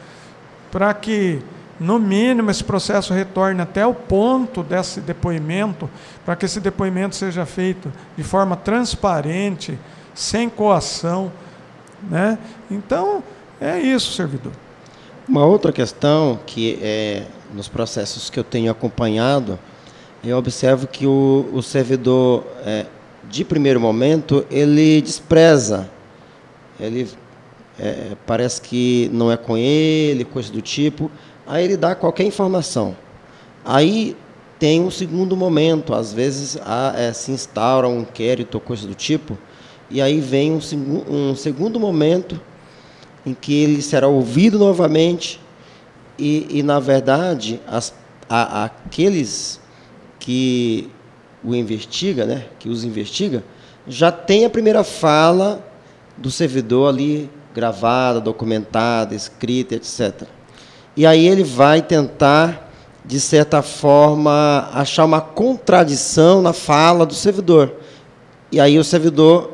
para 0.76 0.94
que, 0.94 1.40
no 1.80 1.98
mínimo, 1.98 2.52
esse 2.52 2.62
processo 2.62 3.14
retorne 3.14 3.62
até 3.62 3.88
o 3.88 3.94
ponto 3.94 4.62
desse 4.62 5.00
depoimento, 5.00 5.90
para 6.26 6.36
que 6.36 6.46
esse 6.46 6.60
depoimento 6.60 7.16
seja 7.16 7.46
feito 7.46 7.90
de 8.18 8.24
forma 8.24 8.58
transparente, 8.58 9.80
sem 10.14 10.50
coação. 10.50 11.32
Né? 12.10 12.38
Então, 12.70 13.24
é 13.62 13.80
isso, 13.80 14.12
servidor. 14.12 14.52
Uma 15.26 15.46
outra 15.46 15.72
questão 15.72 16.38
que 16.46 16.78
é 16.82 17.24
nos 17.54 17.70
processos 17.70 18.30
que 18.30 18.38
eu 18.38 18.44
tenho 18.44 18.70
acompanhado, 18.70 19.58
eu 20.22 20.38
observo 20.38 20.88
que 20.88 21.08
o, 21.08 21.50
o 21.54 21.64
servidor, 21.64 22.44
é, 22.66 22.86
de 23.30 23.46
primeiro 23.46 23.80
momento, 23.80 24.46
ele 24.52 25.02
despreza, 25.02 25.90
ele 26.78 27.08
é, 27.80 28.16
parece 28.26 28.62
que 28.62 29.10
não 29.14 29.32
é 29.32 29.38
com 29.38 29.58
ele, 29.58 30.24
coisa 30.24 30.52
do 30.52 30.62
tipo, 30.62 31.12
aí 31.46 31.64
ele 31.66 31.78
dá 31.78 31.96
qualquer 31.96 32.24
informação. 32.24 32.96
Aí 33.64 34.16
tem 34.60 34.82
um 34.82 34.92
segundo 34.92 35.36
momento, 35.36 35.94
às 35.94 36.14
vezes 36.14 36.58
há, 36.64 36.94
é, 36.98 37.12
se 37.14 37.32
instaura 37.32 37.88
um 37.88 38.02
inquérito 38.02 38.56
ou 38.56 38.62
coisa 38.62 38.88
do 38.88 38.96
tipo, 38.96 39.38
e 39.90 40.02
aí 40.02 40.20
vem 40.20 40.52
um, 40.54 40.60
um 41.32 41.36
segundo 41.36 41.80
momento 41.80 42.40
em 43.26 43.34
que 43.34 43.54
ele 43.54 43.82
será 43.82 44.08
ouvido 44.08 44.58
novamente 44.58 45.40
e, 46.18 46.48
e 46.50 46.64
na 46.64 46.80
verdade, 46.80 47.60
as, 47.68 47.94
a- 48.30 48.64
aqueles 48.66 49.60
que 50.20 50.90
o 51.44 51.54
investiga, 51.54 52.26
né, 52.26 52.46
que 52.58 52.70
os 52.70 52.84
investiga, 52.84 53.44
já 53.88 54.12
tem 54.12 54.46
a 54.46 54.50
primeira 54.50 54.84
fala 54.84 55.64
do 56.18 56.32
servidor 56.32 56.90
ali 56.90 57.30
gravada, 57.56 58.20
documentada, 58.20 59.16
escrita, 59.16 59.76
etc. 59.76 60.24
E 60.98 61.06
aí 61.06 61.26
ele 61.26 61.44
vai 61.44 61.82
tentar, 61.82 62.70
de 63.06 63.18
certa 63.20 63.62
forma, 63.62 64.70
achar 64.74 65.06
uma 65.06 65.22
contradição 65.22 66.42
na 66.42 66.52
fala 66.52 67.06
do 67.06 67.14
servidor. 67.14 67.74
E 68.52 68.60
aí 68.60 68.78
o 68.78 68.84
servidor 68.84 69.54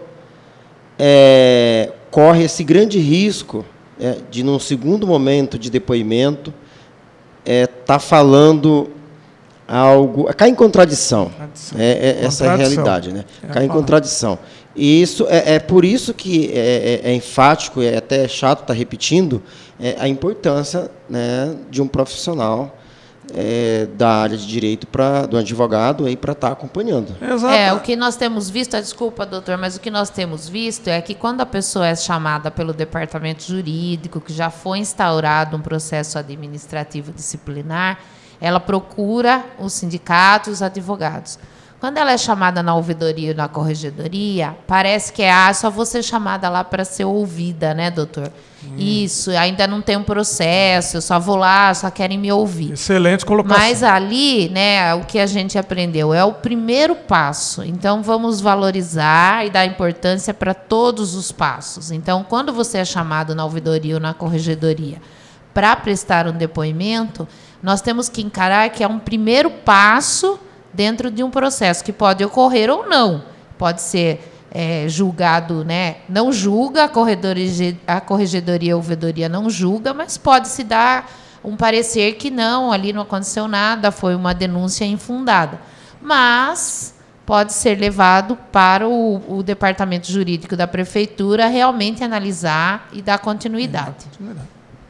é, 0.97 1.91
corre 2.09 2.43
esse 2.45 2.63
grande 2.63 2.97
risco 2.97 3.63
é, 3.99 4.17
de, 4.31 4.43
num 4.43 4.59
segundo 4.59 5.05
momento 5.05 5.59
de 5.59 5.69
depoimento, 5.69 6.51
estar 7.45 7.99
falando 7.99 8.89
algo. 9.67 10.25
cai 10.35 10.49
em 10.49 10.55
contradição. 10.55 11.25
Contradição. 11.25 11.79
É, 11.79 11.91
é- 11.91 12.25
essa 12.25 12.45
é 12.45 12.47
a 12.47 12.51
Contradição. 12.51 12.57
realidade, 12.57 13.13
né? 13.13 13.25
É 13.43 13.47
cai 13.47 13.65
em 13.65 13.67
contradição. 13.67 14.39
E 14.75 15.01
isso 15.01 15.27
é, 15.29 15.55
é 15.55 15.59
por 15.59 15.83
isso 15.83 16.13
que 16.13 16.51
é, 16.53 17.01
é- 17.03 17.11
é 17.11 17.13
enfático, 17.15 17.81
é 17.81 17.97
até 17.97 18.27
chato 18.27 18.61
estar 18.61 18.73
repetindo, 18.73 19.41
é, 19.79 19.95
a 19.99 20.07
importância 20.07 20.89
né, 21.09 21.55
de 21.69 21.81
um 21.81 21.87
profissional 21.87 22.77
é, 23.33 23.87
da 23.95 24.09
área 24.09 24.37
de 24.37 24.45
direito, 24.45 24.87
pra, 24.87 25.25
do 25.25 25.37
advogado, 25.37 26.05
aí 26.05 26.17
para 26.17 26.33
estar 26.33 26.51
acompanhando. 26.51 27.15
Exato. 27.21 27.53
É, 27.53 27.71
o 27.73 27.79
que 27.79 27.95
nós 27.95 28.15
temos 28.15 28.49
visto, 28.49 28.75
ah, 28.75 28.81
desculpa, 28.81 29.25
doutor, 29.25 29.57
mas 29.57 29.75
o 29.75 29.79
que 29.79 29.89
nós 29.89 30.09
temos 30.09 30.49
visto 30.49 30.87
é 30.87 30.99
que 31.01 31.13
quando 31.13 31.41
a 31.41 31.45
pessoa 31.45 31.87
é 31.87 31.95
chamada 31.95 32.51
pelo 32.51 32.73
departamento 32.73 33.43
jurídico, 33.43 34.19
que 34.19 34.33
já 34.33 34.49
foi 34.49 34.79
instaurado 34.79 35.55
um 35.55 35.61
processo 35.61 36.17
administrativo 36.17 37.11
disciplinar, 37.11 37.99
ela 38.39 38.59
procura 38.59 39.45
os 39.59 39.73
sindicatos, 39.73 40.53
os 40.53 40.61
advogados. 40.61 41.37
Quando 41.81 41.97
ela 41.97 42.11
é 42.11 42.17
chamada 42.17 42.61
na 42.61 42.75
ouvidoria 42.75 43.31
ou 43.31 43.35
na 43.35 43.47
corregedoria, 43.47 44.55
parece 44.67 45.11
que 45.11 45.23
é 45.23 45.31
ah, 45.31 45.51
só 45.51 45.71
ser 45.83 46.03
chamada 46.03 46.47
lá 46.47 46.63
para 46.63 46.85
ser 46.85 47.05
ouvida, 47.05 47.73
né, 47.73 47.89
doutor? 47.89 48.31
Isso, 48.77 49.31
ainda 49.31 49.65
não 49.65 49.81
tem 49.81 49.97
um 49.97 50.03
processo, 50.03 50.97
eu 50.97 51.01
só 51.01 51.19
vou 51.19 51.35
lá, 51.35 51.73
só 51.73 51.89
querem 51.89 52.19
me 52.19 52.31
ouvir. 52.31 52.73
Excelente 52.73 53.25
colocação. 53.25 53.59
Mas 53.59 53.81
ali, 53.81 54.47
né, 54.49 54.93
o 54.93 55.05
que 55.05 55.17
a 55.17 55.25
gente 55.25 55.57
aprendeu 55.57 56.13
é 56.13 56.23
o 56.23 56.33
primeiro 56.33 56.93
passo. 56.93 57.63
Então 57.63 58.03
vamos 58.03 58.39
valorizar 58.39 59.47
e 59.47 59.49
dar 59.49 59.65
importância 59.65 60.35
para 60.35 60.53
todos 60.53 61.15
os 61.15 61.31
passos. 61.31 61.89
Então, 61.89 62.23
quando 62.23 62.53
você 62.53 62.77
é 62.77 62.85
chamado 62.85 63.33
na 63.33 63.43
ouvidoria 63.43 63.95
ou 63.95 63.99
na 63.99 64.13
corregedoria 64.13 65.01
para 65.51 65.75
prestar 65.75 66.27
um 66.27 66.33
depoimento, 66.33 67.27
nós 67.63 67.81
temos 67.81 68.07
que 68.07 68.21
encarar 68.21 68.69
que 68.69 68.83
é 68.83 68.87
um 68.87 68.99
primeiro 68.99 69.49
passo 69.49 70.39
dentro 70.73 71.11
de 71.11 71.23
um 71.23 71.29
processo 71.29 71.83
que 71.83 71.93
pode 71.93 72.23
ocorrer 72.23 72.69
ou 72.69 72.87
não. 72.87 73.23
Pode 73.57 73.81
ser 73.81 74.31
é, 74.51 74.85
julgado, 74.87 75.63
né? 75.63 75.97
Não 76.09 76.31
julga, 76.31 76.83
a 76.85 76.89
corredoria, 76.89 77.77
a 77.87 78.01
corregedoria 78.01 78.75
ou 78.75 78.81
ouvidoria 78.81 79.29
não 79.29 79.49
julga, 79.49 79.93
mas 79.93 80.17
pode 80.17 80.49
se 80.49 80.63
dar 80.63 81.09
um 81.43 81.55
parecer 81.55 82.13
que 82.15 82.29
não, 82.29 82.71
ali 82.71 82.93
não 82.93 83.01
aconteceu 83.01 83.47
nada, 83.47 83.91
foi 83.91 84.13
uma 84.13 84.33
denúncia 84.33 84.85
infundada. 84.85 85.59
Mas 86.01 86.93
pode 87.25 87.53
ser 87.53 87.79
levado 87.79 88.37
para 88.51 88.87
o, 88.87 89.21
o 89.37 89.41
departamento 89.41 90.11
jurídico 90.11 90.55
da 90.55 90.67
prefeitura 90.67 91.47
realmente 91.47 92.03
analisar 92.03 92.89
e 92.91 93.01
dar 93.01 93.19
continuidade. 93.19 94.05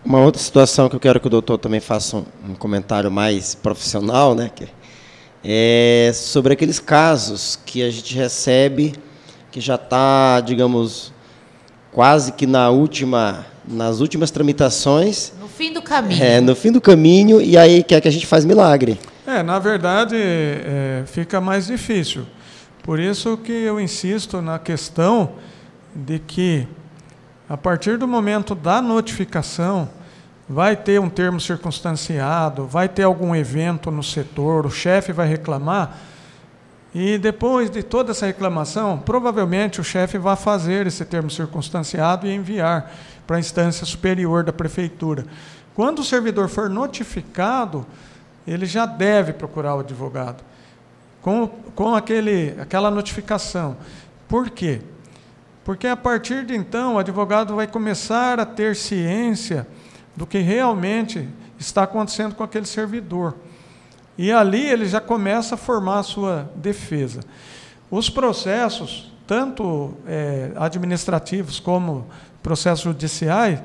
Uma 0.04 0.20
outra 0.20 0.42
situação 0.42 0.90
que 0.90 0.96
eu 0.96 1.00
quero 1.00 1.20
que 1.20 1.28
o 1.28 1.30
doutor 1.30 1.60
também 1.60 1.80
faça 1.80 2.18
um, 2.18 2.26
um 2.50 2.56
comentário 2.56 3.12
mais 3.12 3.54
profissional, 3.54 4.34
né, 4.34 4.50
que 4.54 4.68
é 5.44 6.12
sobre 6.14 6.54
aqueles 6.54 6.80
casos 6.80 7.60
que 7.66 7.82
a 7.84 7.90
gente 7.90 8.16
recebe 8.16 8.94
que 9.52 9.60
já 9.60 9.76
está, 9.76 10.40
digamos, 10.40 11.14
quase 11.92 12.32
que 12.32 12.48
na 12.48 12.70
última, 12.70 13.46
nas 13.68 14.00
últimas 14.00 14.32
tramitações 14.32 15.34
No 15.40 15.48
fim 15.48 15.74
do 15.74 15.82
caminho. 15.82 16.24
É, 16.24 16.40
no 16.40 16.56
fim 16.56 16.72
do 16.72 16.80
caminho, 16.80 17.42
e 17.42 17.58
aí 17.58 17.84
quer 17.84 18.00
que 18.00 18.08
a 18.08 18.12
gente 18.12 18.26
faz 18.26 18.46
milagre. 18.46 18.98
É, 19.28 19.44
na 19.44 19.60
verdade, 19.60 20.16
é, 20.16 21.04
fica 21.06 21.42
mais 21.42 21.68
difícil. 21.68 22.26
Por 22.84 23.00
isso 23.00 23.38
que 23.38 23.52
eu 23.52 23.80
insisto 23.80 24.42
na 24.42 24.58
questão 24.58 25.34
de 25.94 26.18
que, 26.18 26.68
a 27.48 27.58
partir 27.58 27.98
do 27.98 28.08
momento 28.08 28.56
da 28.56 28.82
notificação, 28.82 29.88
vai 30.51 30.75
ter 30.75 31.00
um 31.00 31.10
termo 31.10 31.39
circunstanciado, 31.39 32.67
vai 32.67 32.89
ter 32.89 33.03
algum 33.03 33.34
evento 33.34 33.89
no 33.89 34.03
setor, 34.03 34.65
o 34.65 34.70
chefe 34.70 35.13
vai 35.13 35.25
reclamar, 35.25 35.98
e 36.93 37.17
depois 37.17 37.70
de 37.70 37.81
toda 37.81 38.12
essa 38.12 38.25
reclamação, 38.25 39.00
provavelmente 39.00 39.79
o 39.79 39.84
chefe 39.84 40.17
vai 40.17 40.36
fazer 40.36 40.86
esse 40.88 41.05
termo 41.05 41.31
circunstanciado 41.31 42.27
e 42.27 42.36
enviar 42.36 42.91
para 43.25 43.38
a 43.38 43.39
instância 43.39 43.86
superior 43.86 44.43
da 44.43 44.51
prefeitura. 44.51 45.25
Quando 45.74 46.00
o 46.00 46.03
servidor 46.03 46.50
for 46.50 46.70
notificado, 46.70 47.86
ele 48.46 48.65
já 48.65 48.86
deve 48.86 49.31
procurar 49.31 49.75
o 49.75 49.79
advogado 49.79 50.43
com, 51.22 51.48
com 51.74 51.96
aquele, 51.96 52.55
aquela 52.60 52.91
notificação. 52.91 53.77
Por 54.27 54.50
quê? 54.50 54.81
Porque 55.63 55.88
a 55.88 55.96
partir 55.96 56.46
de 56.46 56.53
então 56.55 56.96
o 56.96 57.00
advogado 57.00 57.55
vai 57.55 57.67
começar 57.67 58.38
a 58.38 58.46
ter 58.46 58.75
ciência 58.75 59.65
do 60.15 60.25
que 60.25 60.39
realmente 60.39 61.27
está 61.60 61.84
acontecendo 61.84 62.36
com 62.36 62.44
aquele 62.44 62.65
servidor. 62.65 63.36
E 64.18 64.32
ali 64.32 64.65
ele 64.65 64.86
já 64.86 65.00
começa 65.00 65.56
a 65.56 65.58
formar 65.58 66.00
a 66.00 66.03
sua 66.03 66.51
defesa. 66.56 67.22
Os 67.89 68.10
processos, 68.10 69.12
tanto 69.25 69.94
é, 70.06 70.51
administrativos 70.56 71.60
como 71.60 72.08
processos 72.44 72.84
judiciais, 72.84 73.62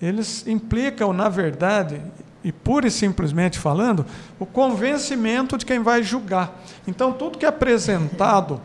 eles 0.00 0.46
implicam, 0.46 1.12
na 1.12 1.28
verdade, 1.28 2.00
e 2.44 2.52
pura 2.52 2.86
e 2.86 2.90
simplesmente 2.90 3.58
falando, 3.58 4.06
o 4.38 4.46
convencimento 4.46 5.58
de 5.58 5.66
quem 5.66 5.80
vai 5.80 6.02
julgar. 6.02 6.62
Então, 6.86 7.12
tudo 7.12 7.38
que 7.38 7.44
é 7.44 7.48
apresentado 7.48 8.60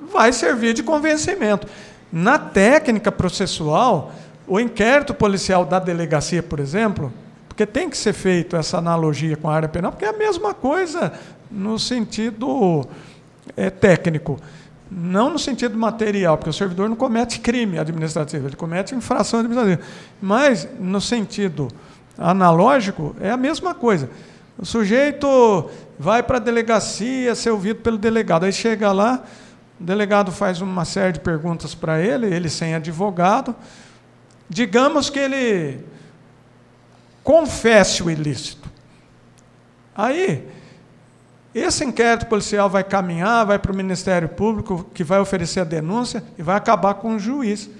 vai 0.00 0.32
servir 0.32 0.72
de 0.72 0.82
convencimento. 0.82 1.66
Na 2.12 2.38
técnica 2.38 3.12
processual, 3.12 4.12
o 4.50 4.58
inquérito 4.58 5.14
policial 5.14 5.64
da 5.64 5.78
delegacia, 5.78 6.42
por 6.42 6.58
exemplo, 6.58 7.12
porque 7.46 7.64
tem 7.64 7.88
que 7.88 7.96
ser 7.96 8.12
feito 8.12 8.56
essa 8.56 8.78
analogia 8.78 9.36
com 9.36 9.48
a 9.48 9.54
área 9.54 9.68
penal, 9.68 9.92
porque 9.92 10.04
é 10.04 10.08
a 10.08 10.12
mesma 10.12 10.52
coisa 10.52 11.12
no 11.48 11.78
sentido 11.78 12.84
é, 13.56 13.70
técnico, 13.70 14.40
não 14.90 15.30
no 15.30 15.38
sentido 15.38 15.78
material, 15.78 16.36
porque 16.36 16.50
o 16.50 16.52
servidor 16.52 16.88
não 16.88 16.96
comete 16.96 17.38
crime 17.38 17.78
administrativo, 17.78 18.48
ele 18.48 18.56
comete 18.56 18.92
infração 18.92 19.38
administrativa, 19.38 19.82
mas 20.20 20.68
no 20.80 21.00
sentido 21.00 21.68
analógico 22.18 23.14
é 23.20 23.30
a 23.30 23.36
mesma 23.36 23.72
coisa. 23.72 24.10
O 24.58 24.66
sujeito 24.66 25.70
vai 25.96 26.24
para 26.24 26.38
a 26.38 26.40
delegacia 26.40 27.36
ser 27.36 27.50
ouvido 27.50 27.82
pelo 27.82 27.96
delegado, 27.96 28.42
aí 28.42 28.52
chega 28.52 28.90
lá, 28.90 29.22
o 29.80 29.84
delegado 29.84 30.32
faz 30.32 30.60
uma 30.60 30.84
série 30.84 31.12
de 31.12 31.20
perguntas 31.20 31.72
para 31.72 32.00
ele, 32.00 32.26
ele 32.26 32.48
sem 32.48 32.74
advogado, 32.74 33.54
digamos 34.50 35.08
que 35.08 35.20
ele 35.20 35.84
confesse 37.22 38.02
o 38.02 38.10
ilícito. 38.10 38.68
Aí, 39.94 40.48
esse 41.54 41.84
inquérito 41.84 42.26
policial 42.26 42.68
vai 42.68 42.82
caminhar, 42.82 43.46
vai 43.46 43.58
para 43.58 43.70
o 43.70 43.74
Ministério 43.74 44.28
Público, 44.28 44.90
que 44.92 45.04
vai 45.04 45.20
oferecer 45.20 45.60
a 45.60 45.64
denúncia 45.64 46.24
e 46.36 46.42
vai 46.42 46.56
acabar 46.56 46.94
com 46.94 47.14
o 47.14 47.18
juiz. 47.18 47.70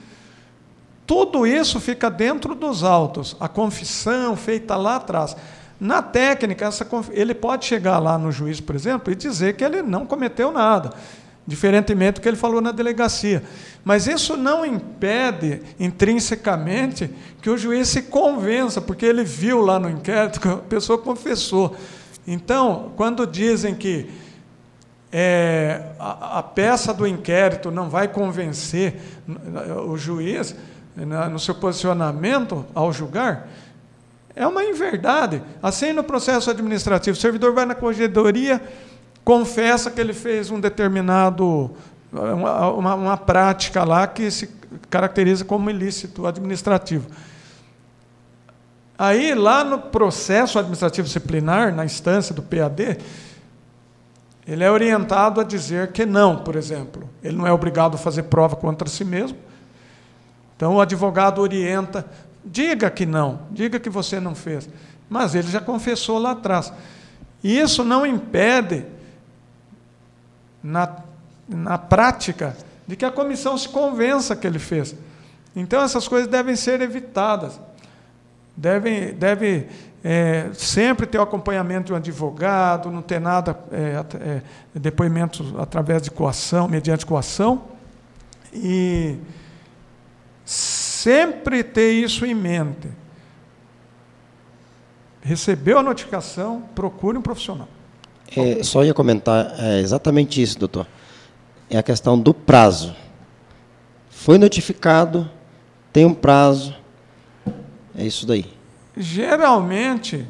Tudo 1.06 1.44
isso 1.44 1.80
fica 1.80 2.08
dentro 2.08 2.54
dos 2.54 2.84
autos, 2.84 3.36
a 3.40 3.48
confissão 3.48 4.36
feita 4.36 4.76
lá 4.76 4.96
atrás. 4.96 5.36
Na 5.80 6.02
técnica, 6.02 6.66
essa, 6.66 6.86
ele 7.10 7.34
pode 7.34 7.64
chegar 7.64 7.98
lá 7.98 8.16
no 8.16 8.30
juiz, 8.30 8.60
por 8.60 8.76
exemplo, 8.76 9.12
e 9.12 9.16
dizer 9.16 9.56
que 9.56 9.64
ele 9.64 9.82
não 9.82 10.06
cometeu 10.06 10.52
nada 10.52 10.90
diferentemente 11.50 12.14
do 12.14 12.20
que 12.20 12.28
ele 12.28 12.36
falou 12.36 12.60
na 12.60 12.70
delegacia. 12.70 13.42
Mas 13.84 14.06
isso 14.06 14.36
não 14.36 14.64
impede, 14.64 15.60
intrinsecamente, 15.80 17.10
que 17.42 17.50
o 17.50 17.58
juiz 17.58 17.88
se 17.88 18.02
convença, 18.02 18.80
porque 18.80 19.04
ele 19.04 19.24
viu 19.24 19.60
lá 19.60 19.76
no 19.80 19.90
inquérito 19.90 20.40
que 20.40 20.46
a 20.46 20.58
pessoa 20.58 20.96
confessou. 20.96 21.74
Então, 22.24 22.92
quando 22.96 23.26
dizem 23.26 23.74
que 23.74 24.08
é, 25.10 25.86
a, 25.98 26.38
a, 26.38 26.42
peça 26.44 26.94
do 26.94 27.04
inquérito 27.04 27.68
não 27.72 27.90
vai 27.90 28.06
convencer 28.06 29.00
o 29.88 29.96
juiz 29.96 30.54
no 30.94 31.38
seu 31.40 31.56
posicionamento 31.56 32.64
ao 32.72 32.92
julgar, 32.92 33.48
é 34.36 34.46
uma 34.46 34.62
inverdade. 34.62 35.42
Assim, 35.60 35.92
no 35.92 36.04
processo 36.04 36.48
administrativo, 36.48 37.18
o 37.18 37.20
servidor 37.20 37.52
vai 37.52 37.66
na 37.66 37.74
corregedoria 37.74 38.62
confessa 39.24 39.90
que 39.90 40.00
ele 40.00 40.12
fez 40.12 40.50
um 40.50 40.60
determinado 40.60 41.70
uma, 42.12 42.70
uma, 42.70 42.94
uma, 42.94 43.16
prática 43.16 43.84
lá 43.84 44.06
que 44.06 44.30
se 44.30 44.48
caracteriza 44.88 45.44
como 45.44 45.70
ilícito 45.70 46.26
administrativo. 46.26 47.06
Aí, 48.98 49.34
lá 49.34 49.64
no 49.64 49.78
processo 49.78 50.58
administrativo 50.58 51.06
disciplinar, 51.06 51.74
na 51.74 51.84
instância 51.84 52.34
do 52.34 52.42
PAD, 52.42 52.98
ele 54.46 54.64
é 54.64 54.70
orientado 54.70 55.40
a 55.40 55.44
dizer 55.44 55.92
que 55.92 56.04
não, 56.04 56.38
por 56.38 56.56
exemplo. 56.56 57.08
Ele 57.22 57.36
não 57.36 57.46
é 57.46 57.52
obrigado 57.52 57.94
a 57.94 57.98
fazer 57.98 58.24
prova 58.24 58.56
contra 58.56 58.88
si 58.88 59.04
mesmo. 59.04 59.38
Então, 60.56 60.74
o 60.74 60.80
advogado 60.80 61.40
orienta, 61.40 62.04
diga 62.44 62.90
que 62.90 63.06
não, 63.06 63.40
diga 63.50 63.78
que 63.78 63.88
você 63.88 64.20
não 64.20 64.34
fez. 64.34 64.68
Mas 65.08 65.34
ele 65.34 65.48
já 65.48 65.60
confessou 65.60 66.18
lá 66.18 66.32
atrás. 66.32 66.72
E 67.42 67.58
isso 67.58 67.82
não 67.82 68.04
impede 68.04 68.84
na, 70.62 70.96
na 71.48 71.78
prática 71.78 72.56
de 72.86 72.96
que 72.96 73.04
a 73.04 73.10
comissão 73.10 73.56
se 73.56 73.68
convença 73.68 74.34
que 74.34 74.46
ele 74.46 74.58
fez. 74.58 74.94
Então, 75.54 75.82
essas 75.82 76.06
coisas 76.06 76.28
devem 76.28 76.56
ser 76.56 76.80
evitadas. 76.80 77.60
Devem, 78.56 79.14
deve 79.14 79.68
é, 80.02 80.50
sempre 80.54 81.06
ter 81.06 81.18
o 81.18 81.22
acompanhamento 81.22 81.86
de 81.86 81.92
um 81.92 81.96
advogado, 81.96 82.90
não 82.90 83.02
ter 83.02 83.20
nada, 83.20 83.58
é, 83.72 84.04
é, 84.18 84.42
depoimentos 84.74 85.54
através 85.58 86.02
de 86.02 86.10
coação, 86.10 86.68
mediante 86.68 87.06
coação. 87.06 87.62
E 88.52 89.18
sempre 90.44 91.62
ter 91.62 91.92
isso 91.92 92.26
em 92.26 92.34
mente. 92.34 92.88
Recebeu 95.22 95.78
a 95.78 95.82
notificação, 95.82 96.62
procure 96.74 97.16
um 97.16 97.22
profissional. 97.22 97.68
É, 98.36 98.62
só 98.62 98.84
ia 98.84 98.94
comentar 98.94 99.54
é, 99.58 99.80
exatamente 99.80 100.40
isso, 100.40 100.58
doutor. 100.58 100.86
É 101.68 101.78
a 101.78 101.82
questão 101.82 102.18
do 102.18 102.32
prazo. 102.32 102.94
Foi 104.08 104.38
notificado, 104.38 105.28
tem 105.92 106.04
um 106.04 106.14
prazo. 106.14 106.74
É 107.96 108.04
isso 108.04 108.26
daí. 108.26 108.46
Geralmente, 108.96 110.26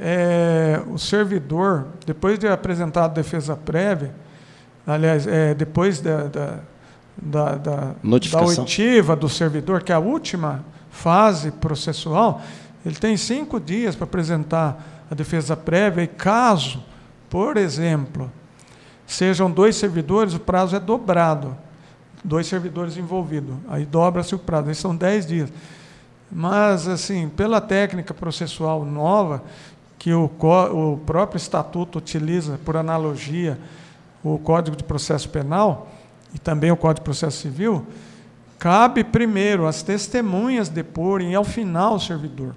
é, 0.00 0.82
o 0.88 0.98
servidor, 0.98 1.88
depois 2.04 2.38
de 2.38 2.48
apresentar 2.48 3.04
a 3.04 3.08
defesa 3.08 3.56
prévia, 3.56 4.14
aliás, 4.86 5.26
é, 5.26 5.54
depois 5.54 6.00
da, 6.00 6.24
da, 6.24 6.58
da, 7.16 7.54
da, 7.54 7.94
da 8.32 8.42
oitiva 8.42 9.14
do 9.14 9.28
servidor, 9.28 9.82
que 9.82 9.92
é 9.92 9.94
a 9.94 10.00
última 10.00 10.64
fase 10.90 11.50
processual, 11.50 12.40
ele 12.84 12.96
tem 12.96 13.16
cinco 13.16 13.60
dias 13.60 13.94
para 13.94 14.04
apresentar 14.04 15.06
a 15.10 15.14
defesa 15.14 15.56
prévia 15.56 16.02
e 16.02 16.06
caso 16.06 16.82
por 17.36 17.58
exemplo, 17.58 18.32
sejam 19.06 19.50
dois 19.50 19.76
servidores, 19.76 20.32
o 20.32 20.40
prazo 20.40 20.74
é 20.74 20.80
dobrado. 20.80 21.54
Dois 22.24 22.46
servidores 22.46 22.96
envolvidos. 22.96 23.54
Aí 23.68 23.84
dobra-se 23.84 24.34
o 24.34 24.38
prazo. 24.38 24.70
Aí 24.70 24.74
são 24.74 24.96
dez 24.96 25.26
dias. 25.26 25.52
Mas, 26.32 26.88
assim, 26.88 27.28
pela 27.28 27.60
técnica 27.60 28.14
processual 28.14 28.86
nova, 28.86 29.42
que 29.98 30.14
o, 30.14 30.24
o 30.24 30.96
próprio 31.04 31.36
estatuto 31.36 31.98
utiliza, 31.98 32.58
por 32.64 32.74
analogia, 32.74 33.58
o 34.24 34.38
Código 34.38 34.74
de 34.74 34.82
Processo 34.82 35.28
Penal 35.28 35.88
e 36.32 36.38
também 36.38 36.72
o 36.72 36.76
Código 36.76 37.00
de 37.00 37.04
Processo 37.04 37.36
Civil, 37.36 37.86
cabe 38.58 39.04
primeiro 39.04 39.66
as 39.66 39.82
testemunhas 39.82 40.70
deporem 40.70 41.32
e, 41.32 41.34
ao 41.34 41.44
final, 41.44 41.96
o 41.96 42.00
servidor. 42.00 42.54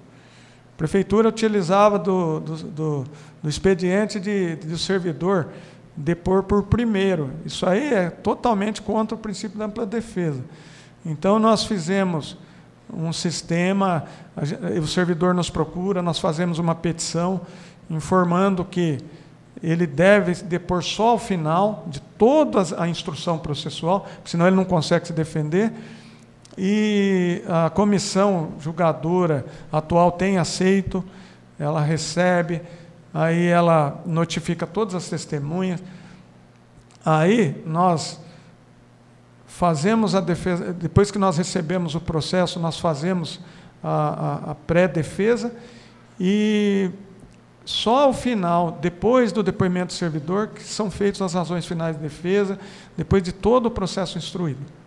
Prefeitura 0.80 1.28
utilizava 1.28 1.98
do, 1.98 2.40
do, 2.40 2.56
do 2.56 3.06
do 3.42 3.48
expediente 3.48 4.20
de, 4.20 4.56
do 4.56 4.76
servidor 4.76 5.48
depor 5.96 6.42
por 6.42 6.64
primeiro. 6.64 7.30
Isso 7.44 7.66
aí 7.66 7.92
é 7.92 8.10
totalmente 8.10 8.82
contra 8.82 9.14
o 9.14 9.18
princípio 9.18 9.58
da 9.58 9.66
ampla 9.66 9.86
defesa. 9.86 10.42
Então, 11.04 11.38
nós 11.38 11.64
fizemos 11.64 12.36
um 12.92 13.12
sistema, 13.12 14.04
o 14.80 14.86
servidor 14.86 15.34
nos 15.34 15.48
procura, 15.48 16.02
nós 16.02 16.18
fazemos 16.18 16.58
uma 16.58 16.74
petição 16.74 17.40
informando 17.88 18.64
que 18.64 18.98
ele 19.62 19.86
deve 19.86 20.34
depor 20.44 20.82
só 20.82 21.10
ao 21.10 21.18
final 21.18 21.84
de 21.86 22.00
toda 22.00 22.62
a 22.78 22.88
instrução 22.88 23.38
processual, 23.38 24.06
senão 24.24 24.46
ele 24.46 24.56
não 24.56 24.64
consegue 24.64 25.06
se 25.06 25.12
defender. 25.12 25.72
E 26.62 27.42
a 27.48 27.70
comissão 27.70 28.52
julgadora 28.60 29.46
atual 29.72 30.12
tem 30.12 30.36
aceito, 30.36 31.02
ela 31.58 31.80
recebe, 31.80 32.60
aí 33.14 33.46
ela 33.46 34.02
notifica 34.04 34.66
todas 34.66 34.94
as 34.94 35.08
testemunhas. 35.08 35.82
Aí 37.02 37.62
nós 37.64 38.20
fazemos 39.46 40.14
a 40.14 40.20
defesa, 40.20 40.70
depois 40.74 41.10
que 41.10 41.18
nós 41.18 41.38
recebemos 41.38 41.94
o 41.94 42.00
processo, 42.00 42.60
nós 42.60 42.78
fazemos 42.78 43.40
a, 43.82 43.88
a, 43.88 44.50
a 44.50 44.54
pré-defesa 44.54 45.56
e 46.20 46.90
só 47.64 48.04
ao 48.04 48.12
final, 48.12 48.72
depois 48.82 49.32
do 49.32 49.42
depoimento 49.42 49.86
do 49.86 49.92
servidor, 49.94 50.48
que 50.48 50.62
são 50.62 50.90
feitas 50.90 51.22
as 51.22 51.32
razões 51.32 51.64
finais 51.64 51.96
de 51.96 52.02
defesa, 52.02 52.58
depois 52.98 53.22
de 53.22 53.32
todo 53.32 53.64
o 53.64 53.70
processo 53.70 54.18
instruído. 54.18 54.79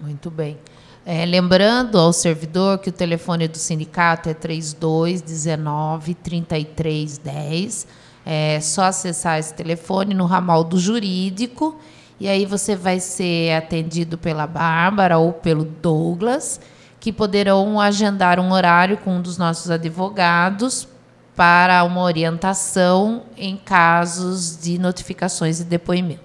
Muito 0.00 0.30
bem. 0.30 0.58
É, 1.06 1.26
lembrando 1.26 1.98
ao 1.98 2.12
servidor 2.12 2.78
que 2.78 2.88
o 2.88 2.92
telefone 2.92 3.46
do 3.46 3.58
sindicato 3.58 4.28
é 4.28 4.34
3219 4.34 6.14
3310. 6.14 7.86
É 8.24 8.58
só 8.60 8.84
acessar 8.84 9.38
esse 9.38 9.52
telefone 9.52 10.14
no 10.14 10.24
ramal 10.24 10.64
do 10.64 10.78
jurídico 10.78 11.78
e 12.18 12.28
aí 12.28 12.46
você 12.46 12.74
vai 12.74 13.00
ser 13.00 13.52
atendido 13.52 14.16
pela 14.16 14.46
Bárbara 14.46 15.18
ou 15.18 15.32
pelo 15.32 15.64
Douglas, 15.64 16.60
que 16.98 17.12
poderão 17.12 17.78
agendar 17.78 18.40
um 18.40 18.52
horário 18.52 18.96
com 18.96 19.16
um 19.16 19.20
dos 19.20 19.36
nossos 19.36 19.70
advogados 19.70 20.88
para 21.36 21.84
uma 21.84 22.00
orientação 22.00 23.24
em 23.36 23.56
casos 23.56 24.56
de 24.56 24.78
notificações 24.78 25.60
e 25.60 25.64
depoimento. 25.64 26.23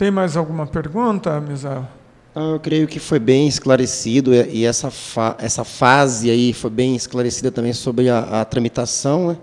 Tem 0.00 0.10
mais 0.10 0.34
alguma 0.34 0.66
pergunta, 0.66 1.38
Misael? 1.42 1.86
Eu 2.34 2.58
creio 2.58 2.88
que 2.88 2.98
foi 2.98 3.18
bem 3.18 3.46
esclarecido 3.46 4.32
e 4.34 4.64
essa, 4.64 4.90
fa 4.90 5.36
essa 5.38 5.62
fase 5.62 6.30
aí 6.30 6.54
foi 6.54 6.70
bem 6.70 6.96
esclarecida 6.96 7.50
também 7.50 7.74
sobre 7.74 8.08
a, 8.08 8.40
a 8.40 8.44
tramitação. 8.46 9.28
Né? 9.28 9.36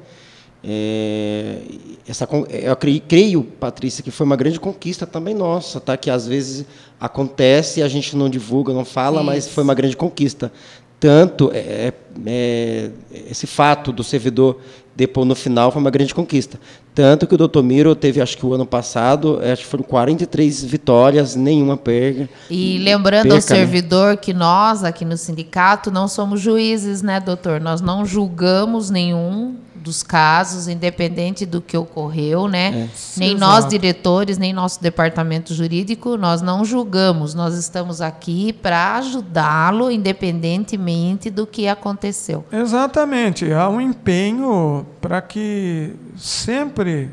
É, 0.64 1.60
essa, 2.08 2.28
eu 2.50 2.76
creio, 2.76 3.02
creio, 3.08 3.44
Patrícia, 3.44 4.04
que 4.04 4.10
foi 4.10 4.26
uma 4.26 4.36
grande 4.36 4.60
conquista 4.60 5.06
também 5.06 5.36
nossa, 5.36 5.80
tá? 5.80 5.96
que 5.96 6.10
às 6.10 6.28
vezes 6.28 6.66
acontece 7.00 7.80
e 7.80 7.84
a 7.84 7.88
gente 7.88 8.18
não 8.18 8.28
divulga, 8.28 8.74
não 8.74 8.84
fala, 8.84 9.18
Isso. 9.18 9.26
mas 9.28 9.48
foi 9.48 9.64
uma 9.64 9.76
grande 9.76 9.96
conquista. 9.96 10.52
Tanto 11.00 11.52
é, 11.54 11.60
é, 11.60 11.94
é, 12.26 12.92
esse 13.30 13.46
fato 13.46 13.92
do 13.92 14.04
servidor 14.04 14.60
depor 14.98 15.24
no 15.24 15.36
final 15.36 15.72
foi 15.72 15.80
uma 15.80 15.92
grande 15.92 16.14
conquista. 16.14 16.60
Tanto 16.96 17.28
que 17.28 17.36
o 17.36 17.38
doutor 17.38 17.62
Miro 17.62 17.94
teve, 17.94 18.20
acho 18.20 18.36
que 18.36 18.44
o 18.44 18.54
ano 18.56 18.66
passado, 18.66 19.40
acho 19.44 19.62
que 19.62 19.70
foram 19.70 19.84
43 19.84 20.64
vitórias, 20.64 21.36
nenhuma 21.36 21.78
perda. 21.78 22.28
E 22.50 22.80
lembrando 22.80 23.30
perca, 23.30 23.36
ao 23.36 23.36
né? 23.36 23.42
servidor 23.42 24.10
né? 24.12 24.18
que 24.18 24.34
nós, 24.34 24.84
aqui 24.84 25.06
no 25.06 25.16
sindicato, 25.16 25.92
não 25.92 26.08
somos 26.08 26.42
juízes, 26.42 27.04
né, 27.04 27.20
doutor? 27.20 27.62
Nós 27.62 27.80
não 27.80 28.04
julgamos 28.04 28.90
nenhum 28.90 29.56
dos 29.78 30.04
casos, 30.04 30.68
independente 30.68 31.46
do 31.46 31.62
que 31.62 31.78
ocorreu, 31.78 32.48
né? 32.48 32.68
É, 32.68 32.90
nem 33.18 33.36
exato. 33.36 33.40
nós, 33.40 33.68
diretores, 33.68 34.38
nem 34.38 34.54
nosso 34.54 34.82
departamento 34.82 35.54
jurídico, 35.54 36.18
nós 36.18 36.42
não 36.42 36.66
julgamos. 36.66 37.34
Nós 37.34 37.56
estamos 37.56 38.02
aqui 38.02 38.54
para 38.54 38.96
ajudá-lo, 38.96 39.90
independentemente 39.92 41.30
do 41.30 41.48
que 41.48 41.68
aconteceu. 41.68 42.46
Exatamente. 42.52 43.52
Há 43.52 43.70
um 43.70 43.80
empenho 43.80 44.86
para 45.00 45.22
que 45.22 45.94
sempre 46.18 47.10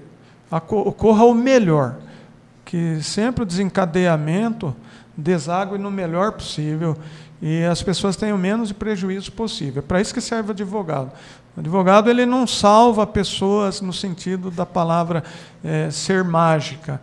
ocorra 0.50 1.24
o 1.24 1.34
melhor, 1.34 1.96
que 2.64 3.02
sempre 3.02 3.42
o 3.42 3.46
desencadeamento 3.46 4.74
deságue 5.16 5.78
no 5.78 5.90
melhor 5.90 6.32
possível 6.32 6.96
e 7.46 7.62
as 7.62 7.82
pessoas 7.82 8.16
tenham 8.16 8.38
menos 8.38 8.72
prejuízo 8.72 9.30
possível. 9.30 9.80
É 9.80 9.86
para 9.86 10.00
isso 10.00 10.14
que 10.14 10.20
serve 10.22 10.48
o 10.48 10.52
advogado. 10.52 11.12
O 11.54 11.60
advogado 11.60 12.08
ele 12.08 12.24
não 12.24 12.46
salva 12.46 13.06
pessoas 13.06 13.82
no 13.82 13.92
sentido 13.92 14.50
da 14.50 14.64
palavra 14.64 15.22
é, 15.62 15.90
ser 15.90 16.24
mágica. 16.24 16.98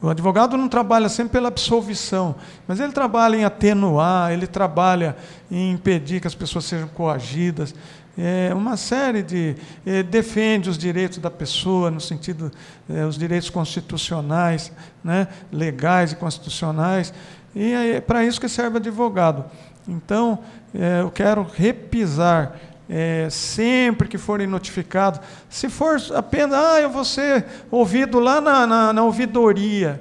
O 0.00 0.08
advogado 0.08 0.56
não 0.56 0.66
trabalha 0.66 1.10
sempre 1.10 1.32
pela 1.32 1.48
absolvição, 1.48 2.36
mas 2.66 2.80
ele 2.80 2.92
trabalha 2.92 3.36
em 3.36 3.44
atenuar, 3.44 4.32
ele 4.32 4.46
trabalha 4.46 5.14
em 5.50 5.72
impedir 5.72 6.22
que 6.22 6.26
as 6.26 6.34
pessoas 6.34 6.64
sejam 6.64 6.88
coagidas. 6.88 7.74
É 8.16 8.52
uma 8.54 8.78
série 8.78 9.22
de. 9.22 9.56
É, 9.84 10.02
defende 10.02 10.70
os 10.70 10.78
direitos 10.78 11.18
da 11.18 11.30
pessoa, 11.30 11.90
no 11.90 12.00
sentido. 12.00 12.50
É, 12.88 13.04
os 13.04 13.16
direitos 13.16 13.50
constitucionais, 13.50 14.72
né, 15.04 15.28
legais 15.52 16.12
e 16.12 16.16
constitucionais. 16.16 17.12
E 17.54 17.72
é 17.72 18.00
para 18.00 18.24
isso 18.24 18.40
que 18.40 18.48
serve 18.48 18.78
advogado. 18.78 19.44
Então, 19.88 20.38
é, 20.74 21.00
eu 21.00 21.10
quero 21.10 21.42
repisar 21.42 22.56
é, 22.88 23.28
sempre 23.30 24.08
que 24.08 24.18
forem 24.18 24.48
notificados, 24.48 25.20
se 25.48 25.68
for 25.68 25.96
apenas, 26.14 26.58
ah, 26.58 26.80
eu 26.80 26.90
vou 26.90 27.04
ser 27.04 27.46
ouvido 27.70 28.18
lá 28.18 28.40
na, 28.40 28.66
na, 28.66 28.92
na 28.92 29.02
ouvidoria, 29.04 30.00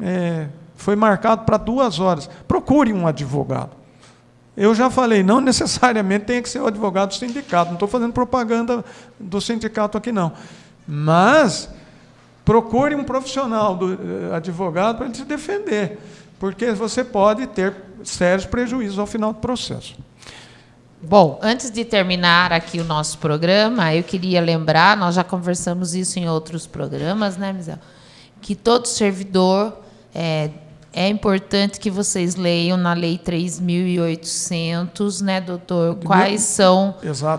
é, 0.00 0.46
foi 0.76 0.94
marcado 0.94 1.44
para 1.44 1.56
duas 1.56 1.98
horas, 1.98 2.30
procure 2.46 2.92
um 2.92 3.06
advogado. 3.06 3.72
Eu 4.56 4.74
já 4.74 4.88
falei, 4.88 5.24
não 5.24 5.40
necessariamente 5.42 6.26
tem 6.26 6.40
que 6.40 6.48
ser 6.48 6.60
o 6.60 6.66
advogado 6.68 7.08
do 7.08 7.14
sindicato, 7.14 7.66
não 7.66 7.74
estou 7.74 7.88
fazendo 7.88 8.12
propaganda 8.12 8.84
do 9.18 9.40
sindicato 9.40 9.98
aqui 9.98 10.12
não, 10.12 10.32
mas 10.86 11.68
procure 12.44 12.94
um 12.94 13.04
profissional 13.04 13.74
do 13.74 13.92
eh, 13.92 14.36
advogado 14.36 14.96
para 14.96 15.06
ele 15.06 15.14
se 15.14 15.24
defender, 15.24 15.98
porque 16.40 16.72
você 16.72 17.04
pode 17.04 17.46
ter 17.48 17.76
sérios 18.02 18.46
prejuízos 18.46 18.98
ao 18.98 19.06
final 19.06 19.34
do 19.34 19.38
processo. 19.40 19.94
Bom, 21.02 21.38
antes 21.42 21.70
de 21.70 21.84
terminar 21.84 22.50
aqui 22.50 22.80
o 22.80 22.84
nosso 22.84 23.18
programa, 23.18 23.94
eu 23.94 24.02
queria 24.02 24.40
lembrar, 24.40 24.96
nós 24.96 25.14
já 25.14 25.22
conversamos 25.22 25.94
isso 25.94 26.18
em 26.18 26.28
outros 26.28 26.66
programas, 26.66 27.36
né, 27.36 27.52
Misel? 27.52 27.78
Que 28.40 28.54
todo 28.54 28.86
servidor 28.86 29.80
é, 30.14 30.50
é 30.92 31.08
importante 31.08 31.78
que 31.78 31.88
vocês 31.88 32.34
leiam 32.34 32.76
na 32.76 32.94
Lei 32.94 33.16
3.800, 33.16 35.20
né, 35.20 35.40
doutor? 35.40 35.94
Quais 36.04 36.42
são 36.42 36.96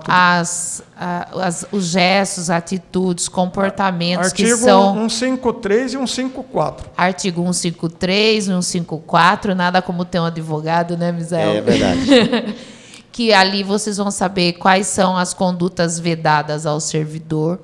as, 0.08 0.82
as, 0.96 1.66
os 1.72 1.88
gestos, 1.88 2.50
atitudes, 2.50 3.28
comportamentos 3.28 4.28
Artigo 4.28 4.50
que 4.50 4.56
são. 4.56 5.10
153 5.10 5.94
e 5.94 5.98
154. 5.98 6.92
Artigo 6.96 7.42
153, 7.42 8.46
154, 8.46 9.54
nada 9.54 9.82
como 9.82 10.06
ter 10.06 10.22
um 10.22 10.26
advogado, 10.26 10.96
né, 10.96 11.12
Misael? 11.12 11.52
É 11.52 11.62
verdade. 11.62 12.56
que 13.12 13.34
ali 13.34 13.64
vocês 13.64 13.98
vão 13.98 14.10
saber 14.10 14.54
quais 14.54 14.88
são 14.88 15.18
as 15.18 15.34
condutas 15.34 16.00
vedadas 16.00 16.66
ao 16.66 16.80
servidor. 16.80 17.60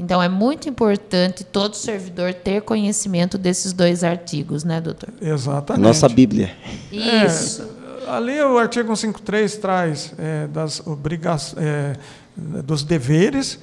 Então, 0.00 0.22
é 0.22 0.30
muito 0.30 0.66
importante 0.66 1.44
todo 1.44 1.76
servidor 1.76 2.32
ter 2.32 2.62
conhecimento 2.62 3.36
desses 3.36 3.74
dois 3.74 4.02
artigos, 4.02 4.64
né, 4.64 4.80
doutor? 4.80 5.10
Exatamente. 5.20 5.82
Nossa 5.82 6.08
Bíblia. 6.08 6.56
Isso. 6.90 7.68
É, 8.06 8.10
ali 8.10 8.40
o 8.40 8.56
artigo 8.56 8.96
153 8.96 9.56
traz 9.58 10.14
é, 10.18 10.46
das 10.46 10.80
obrigações, 10.86 11.62
é, 11.62 11.96
dos 12.34 12.82
deveres 12.82 13.58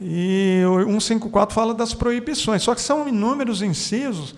e 0.00 0.62
o 0.64 1.00
154 1.00 1.52
fala 1.52 1.74
das 1.74 1.92
proibições. 1.92 2.62
Só 2.62 2.72
que 2.72 2.80
são 2.80 3.08
inúmeros 3.08 3.60
incisos. 3.60 4.36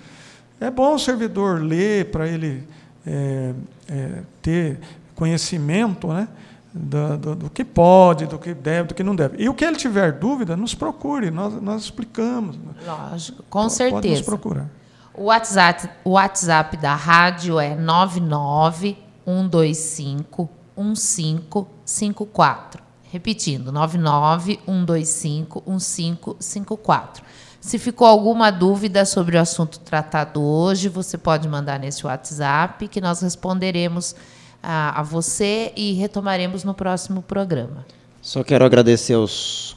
É 0.59 0.71
bom 0.71 0.95
o 0.95 0.99
servidor 0.99 1.61
ler 1.61 2.07
para 2.07 2.27
ele 2.27 2.67
é, 3.07 3.53
é, 3.91 4.09
ter 4.41 4.79
conhecimento, 5.15 6.07
né? 6.09 6.29
Do, 6.75 7.19
do, 7.19 7.37
do, 7.37 7.51
que 7.51 7.65
pode, 7.65 8.27
do 8.27 8.39
que 8.39 8.55
deve, 8.55 8.89
do 8.89 8.95
que 8.95 9.03
não 9.03 9.15
deve. 9.15 9.43
E 9.43 9.49
o 9.49 9.55
que 9.55 9.63
ele 9.63 9.77
tiver 9.77 10.13
dúvida, 10.13 10.57
nos 10.57 10.75
procure, 10.75 11.31
nós, 11.31 11.53
nós 11.61 11.83
explicamos. 11.83 12.59
Lógico, 12.87 13.43
com 13.51 13.61
pode, 13.61 13.75
certeza. 13.75 14.01
Pode 14.01 14.09
nos 14.09 14.23
procurar. 14.23 14.71
O 15.15 15.25
WhatsApp, 15.25 15.91
o 16.03 16.13
WhatsApp 16.13 16.79
da 16.79 16.95
rádio 16.95 17.61
é 17.61 17.77
99125 17.77 20.49
1554. 20.77 22.83
Repetindo, 23.11 23.71
99125 23.71 25.63
1554. 25.67 27.23
Se 27.61 27.79
ficou 27.79 28.09
alguma 28.09 28.51
dúvida 28.51 29.05
sobre 29.05 29.37
o 29.37 29.41
assunto 29.41 29.79
tratado 29.79 30.43
hoje, 30.43 30.89
você 30.89 31.19
pode 31.19 31.47
mandar 31.47 31.79
nesse 31.79 32.07
WhatsApp 32.07 32.89
que 32.89 32.99
nós 33.01 33.21
responderemos 33.21 34.17
a, 34.63 35.01
a 35.01 35.03
você 35.03 35.73
e 35.77 35.93
retomaremos 35.95 36.65
no 36.65 36.75
próximo 36.75 37.23
programa. 37.23 37.85
Só 38.21 38.45
quero 38.45 38.65
agradecer 38.65 39.15
aos 39.15 39.77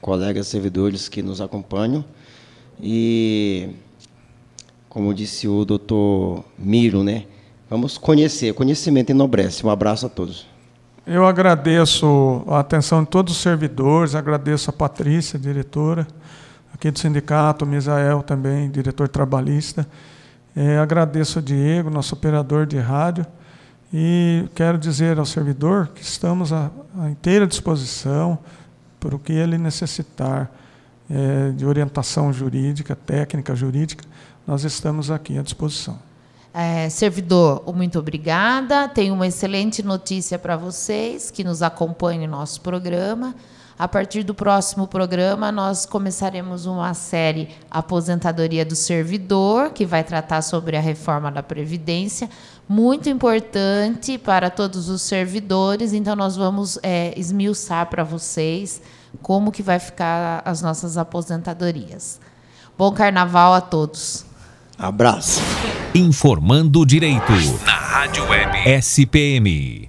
colegas 0.00 0.46
servidores 0.48 1.08
que 1.08 1.22
nos 1.22 1.40
acompanham 1.40 2.04
e, 2.80 3.70
como 4.88 5.14
disse 5.14 5.48
o 5.48 5.64
doutor 5.64 6.44
Miro, 6.58 7.02
né, 7.02 7.24
vamos 7.70 7.96
conhecer. 7.96 8.52
Conhecimento 8.54 9.10
enobrece. 9.10 9.64
Um 9.64 9.70
abraço 9.70 10.06
a 10.06 10.08
todos. 10.08 10.46
Eu 11.06 11.26
agradeço 11.26 12.44
a 12.46 12.60
atenção 12.60 13.02
de 13.02 13.08
todos 13.08 13.34
os 13.34 13.42
servidores, 13.42 14.14
agradeço 14.14 14.70
a 14.70 14.72
Patrícia, 14.72 15.38
diretora 15.38 16.06
aqui 16.82 16.90
do 16.90 16.98
sindicato, 16.98 17.64
o 17.64 17.68
Misael 17.68 18.24
também, 18.24 18.68
diretor 18.68 19.08
trabalhista. 19.08 19.86
É, 20.56 20.78
agradeço 20.78 21.38
ao 21.38 21.44
Diego, 21.44 21.88
nosso 21.88 22.14
operador 22.14 22.66
de 22.66 22.76
rádio, 22.76 23.24
e 23.92 24.48
quero 24.54 24.78
dizer 24.78 25.18
ao 25.18 25.26
servidor 25.26 25.88
que 25.88 26.02
estamos 26.02 26.52
à, 26.52 26.70
à 26.98 27.10
inteira 27.10 27.46
disposição 27.46 28.38
para 28.98 29.14
o 29.14 29.18
que 29.18 29.32
ele 29.32 29.58
necessitar 29.58 30.50
é, 31.10 31.50
de 31.50 31.66
orientação 31.66 32.32
jurídica, 32.32 32.96
técnica 32.96 33.54
jurídica, 33.54 34.04
nós 34.46 34.64
estamos 34.64 35.10
aqui 35.10 35.38
à 35.38 35.42
disposição. 35.42 35.98
É, 36.54 36.88
servidor, 36.88 37.62
muito 37.74 37.98
obrigada. 37.98 38.88
Tenho 38.88 39.14
uma 39.14 39.26
excelente 39.26 39.82
notícia 39.82 40.38
para 40.38 40.56
vocês 40.56 41.30
que 41.30 41.42
nos 41.42 41.62
acompanham 41.62 42.26
no 42.26 42.36
nosso 42.36 42.60
programa. 42.60 43.34
A 43.78 43.88
partir 43.88 44.22
do 44.22 44.34
próximo 44.34 44.86
programa, 44.86 45.50
nós 45.50 45.86
começaremos 45.86 46.66
uma 46.66 46.92
série 46.94 47.48
Aposentadoria 47.70 48.64
do 48.64 48.76
Servidor, 48.76 49.70
que 49.70 49.86
vai 49.86 50.04
tratar 50.04 50.42
sobre 50.42 50.76
a 50.76 50.80
reforma 50.80 51.32
da 51.32 51.42
Previdência, 51.42 52.28
muito 52.68 53.08
importante 53.08 54.18
para 54.18 54.50
todos 54.50 54.88
os 54.88 55.02
servidores. 55.02 55.92
Então, 55.92 56.16
nós 56.16 56.36
vamos 56.36 56.78
é, 56.82 57.12
esmiuçar 57.18 57.86
para 57.86 58.04
vocês 58.04 58.80
como 59.20 59.52
que 59.52 59.62
vai 59.62 59.78
ficar 59.78 60.42
as 60.44 60.62
nossas 60.62 60.96
aposentadorias. 60.96 62.20
Bom 62.76 62.92
carnaval 62.92 63.54
a 63.54 63.60
todos. 63.60 64.24
Abraço. 64.78 65.40
Informando 65.94 66.84
Direito. 66.86 67.32
Na 67.64 67.72
Rádio 67.72 68.26
Web 68.28 68.68
SPM. 68.80 69.80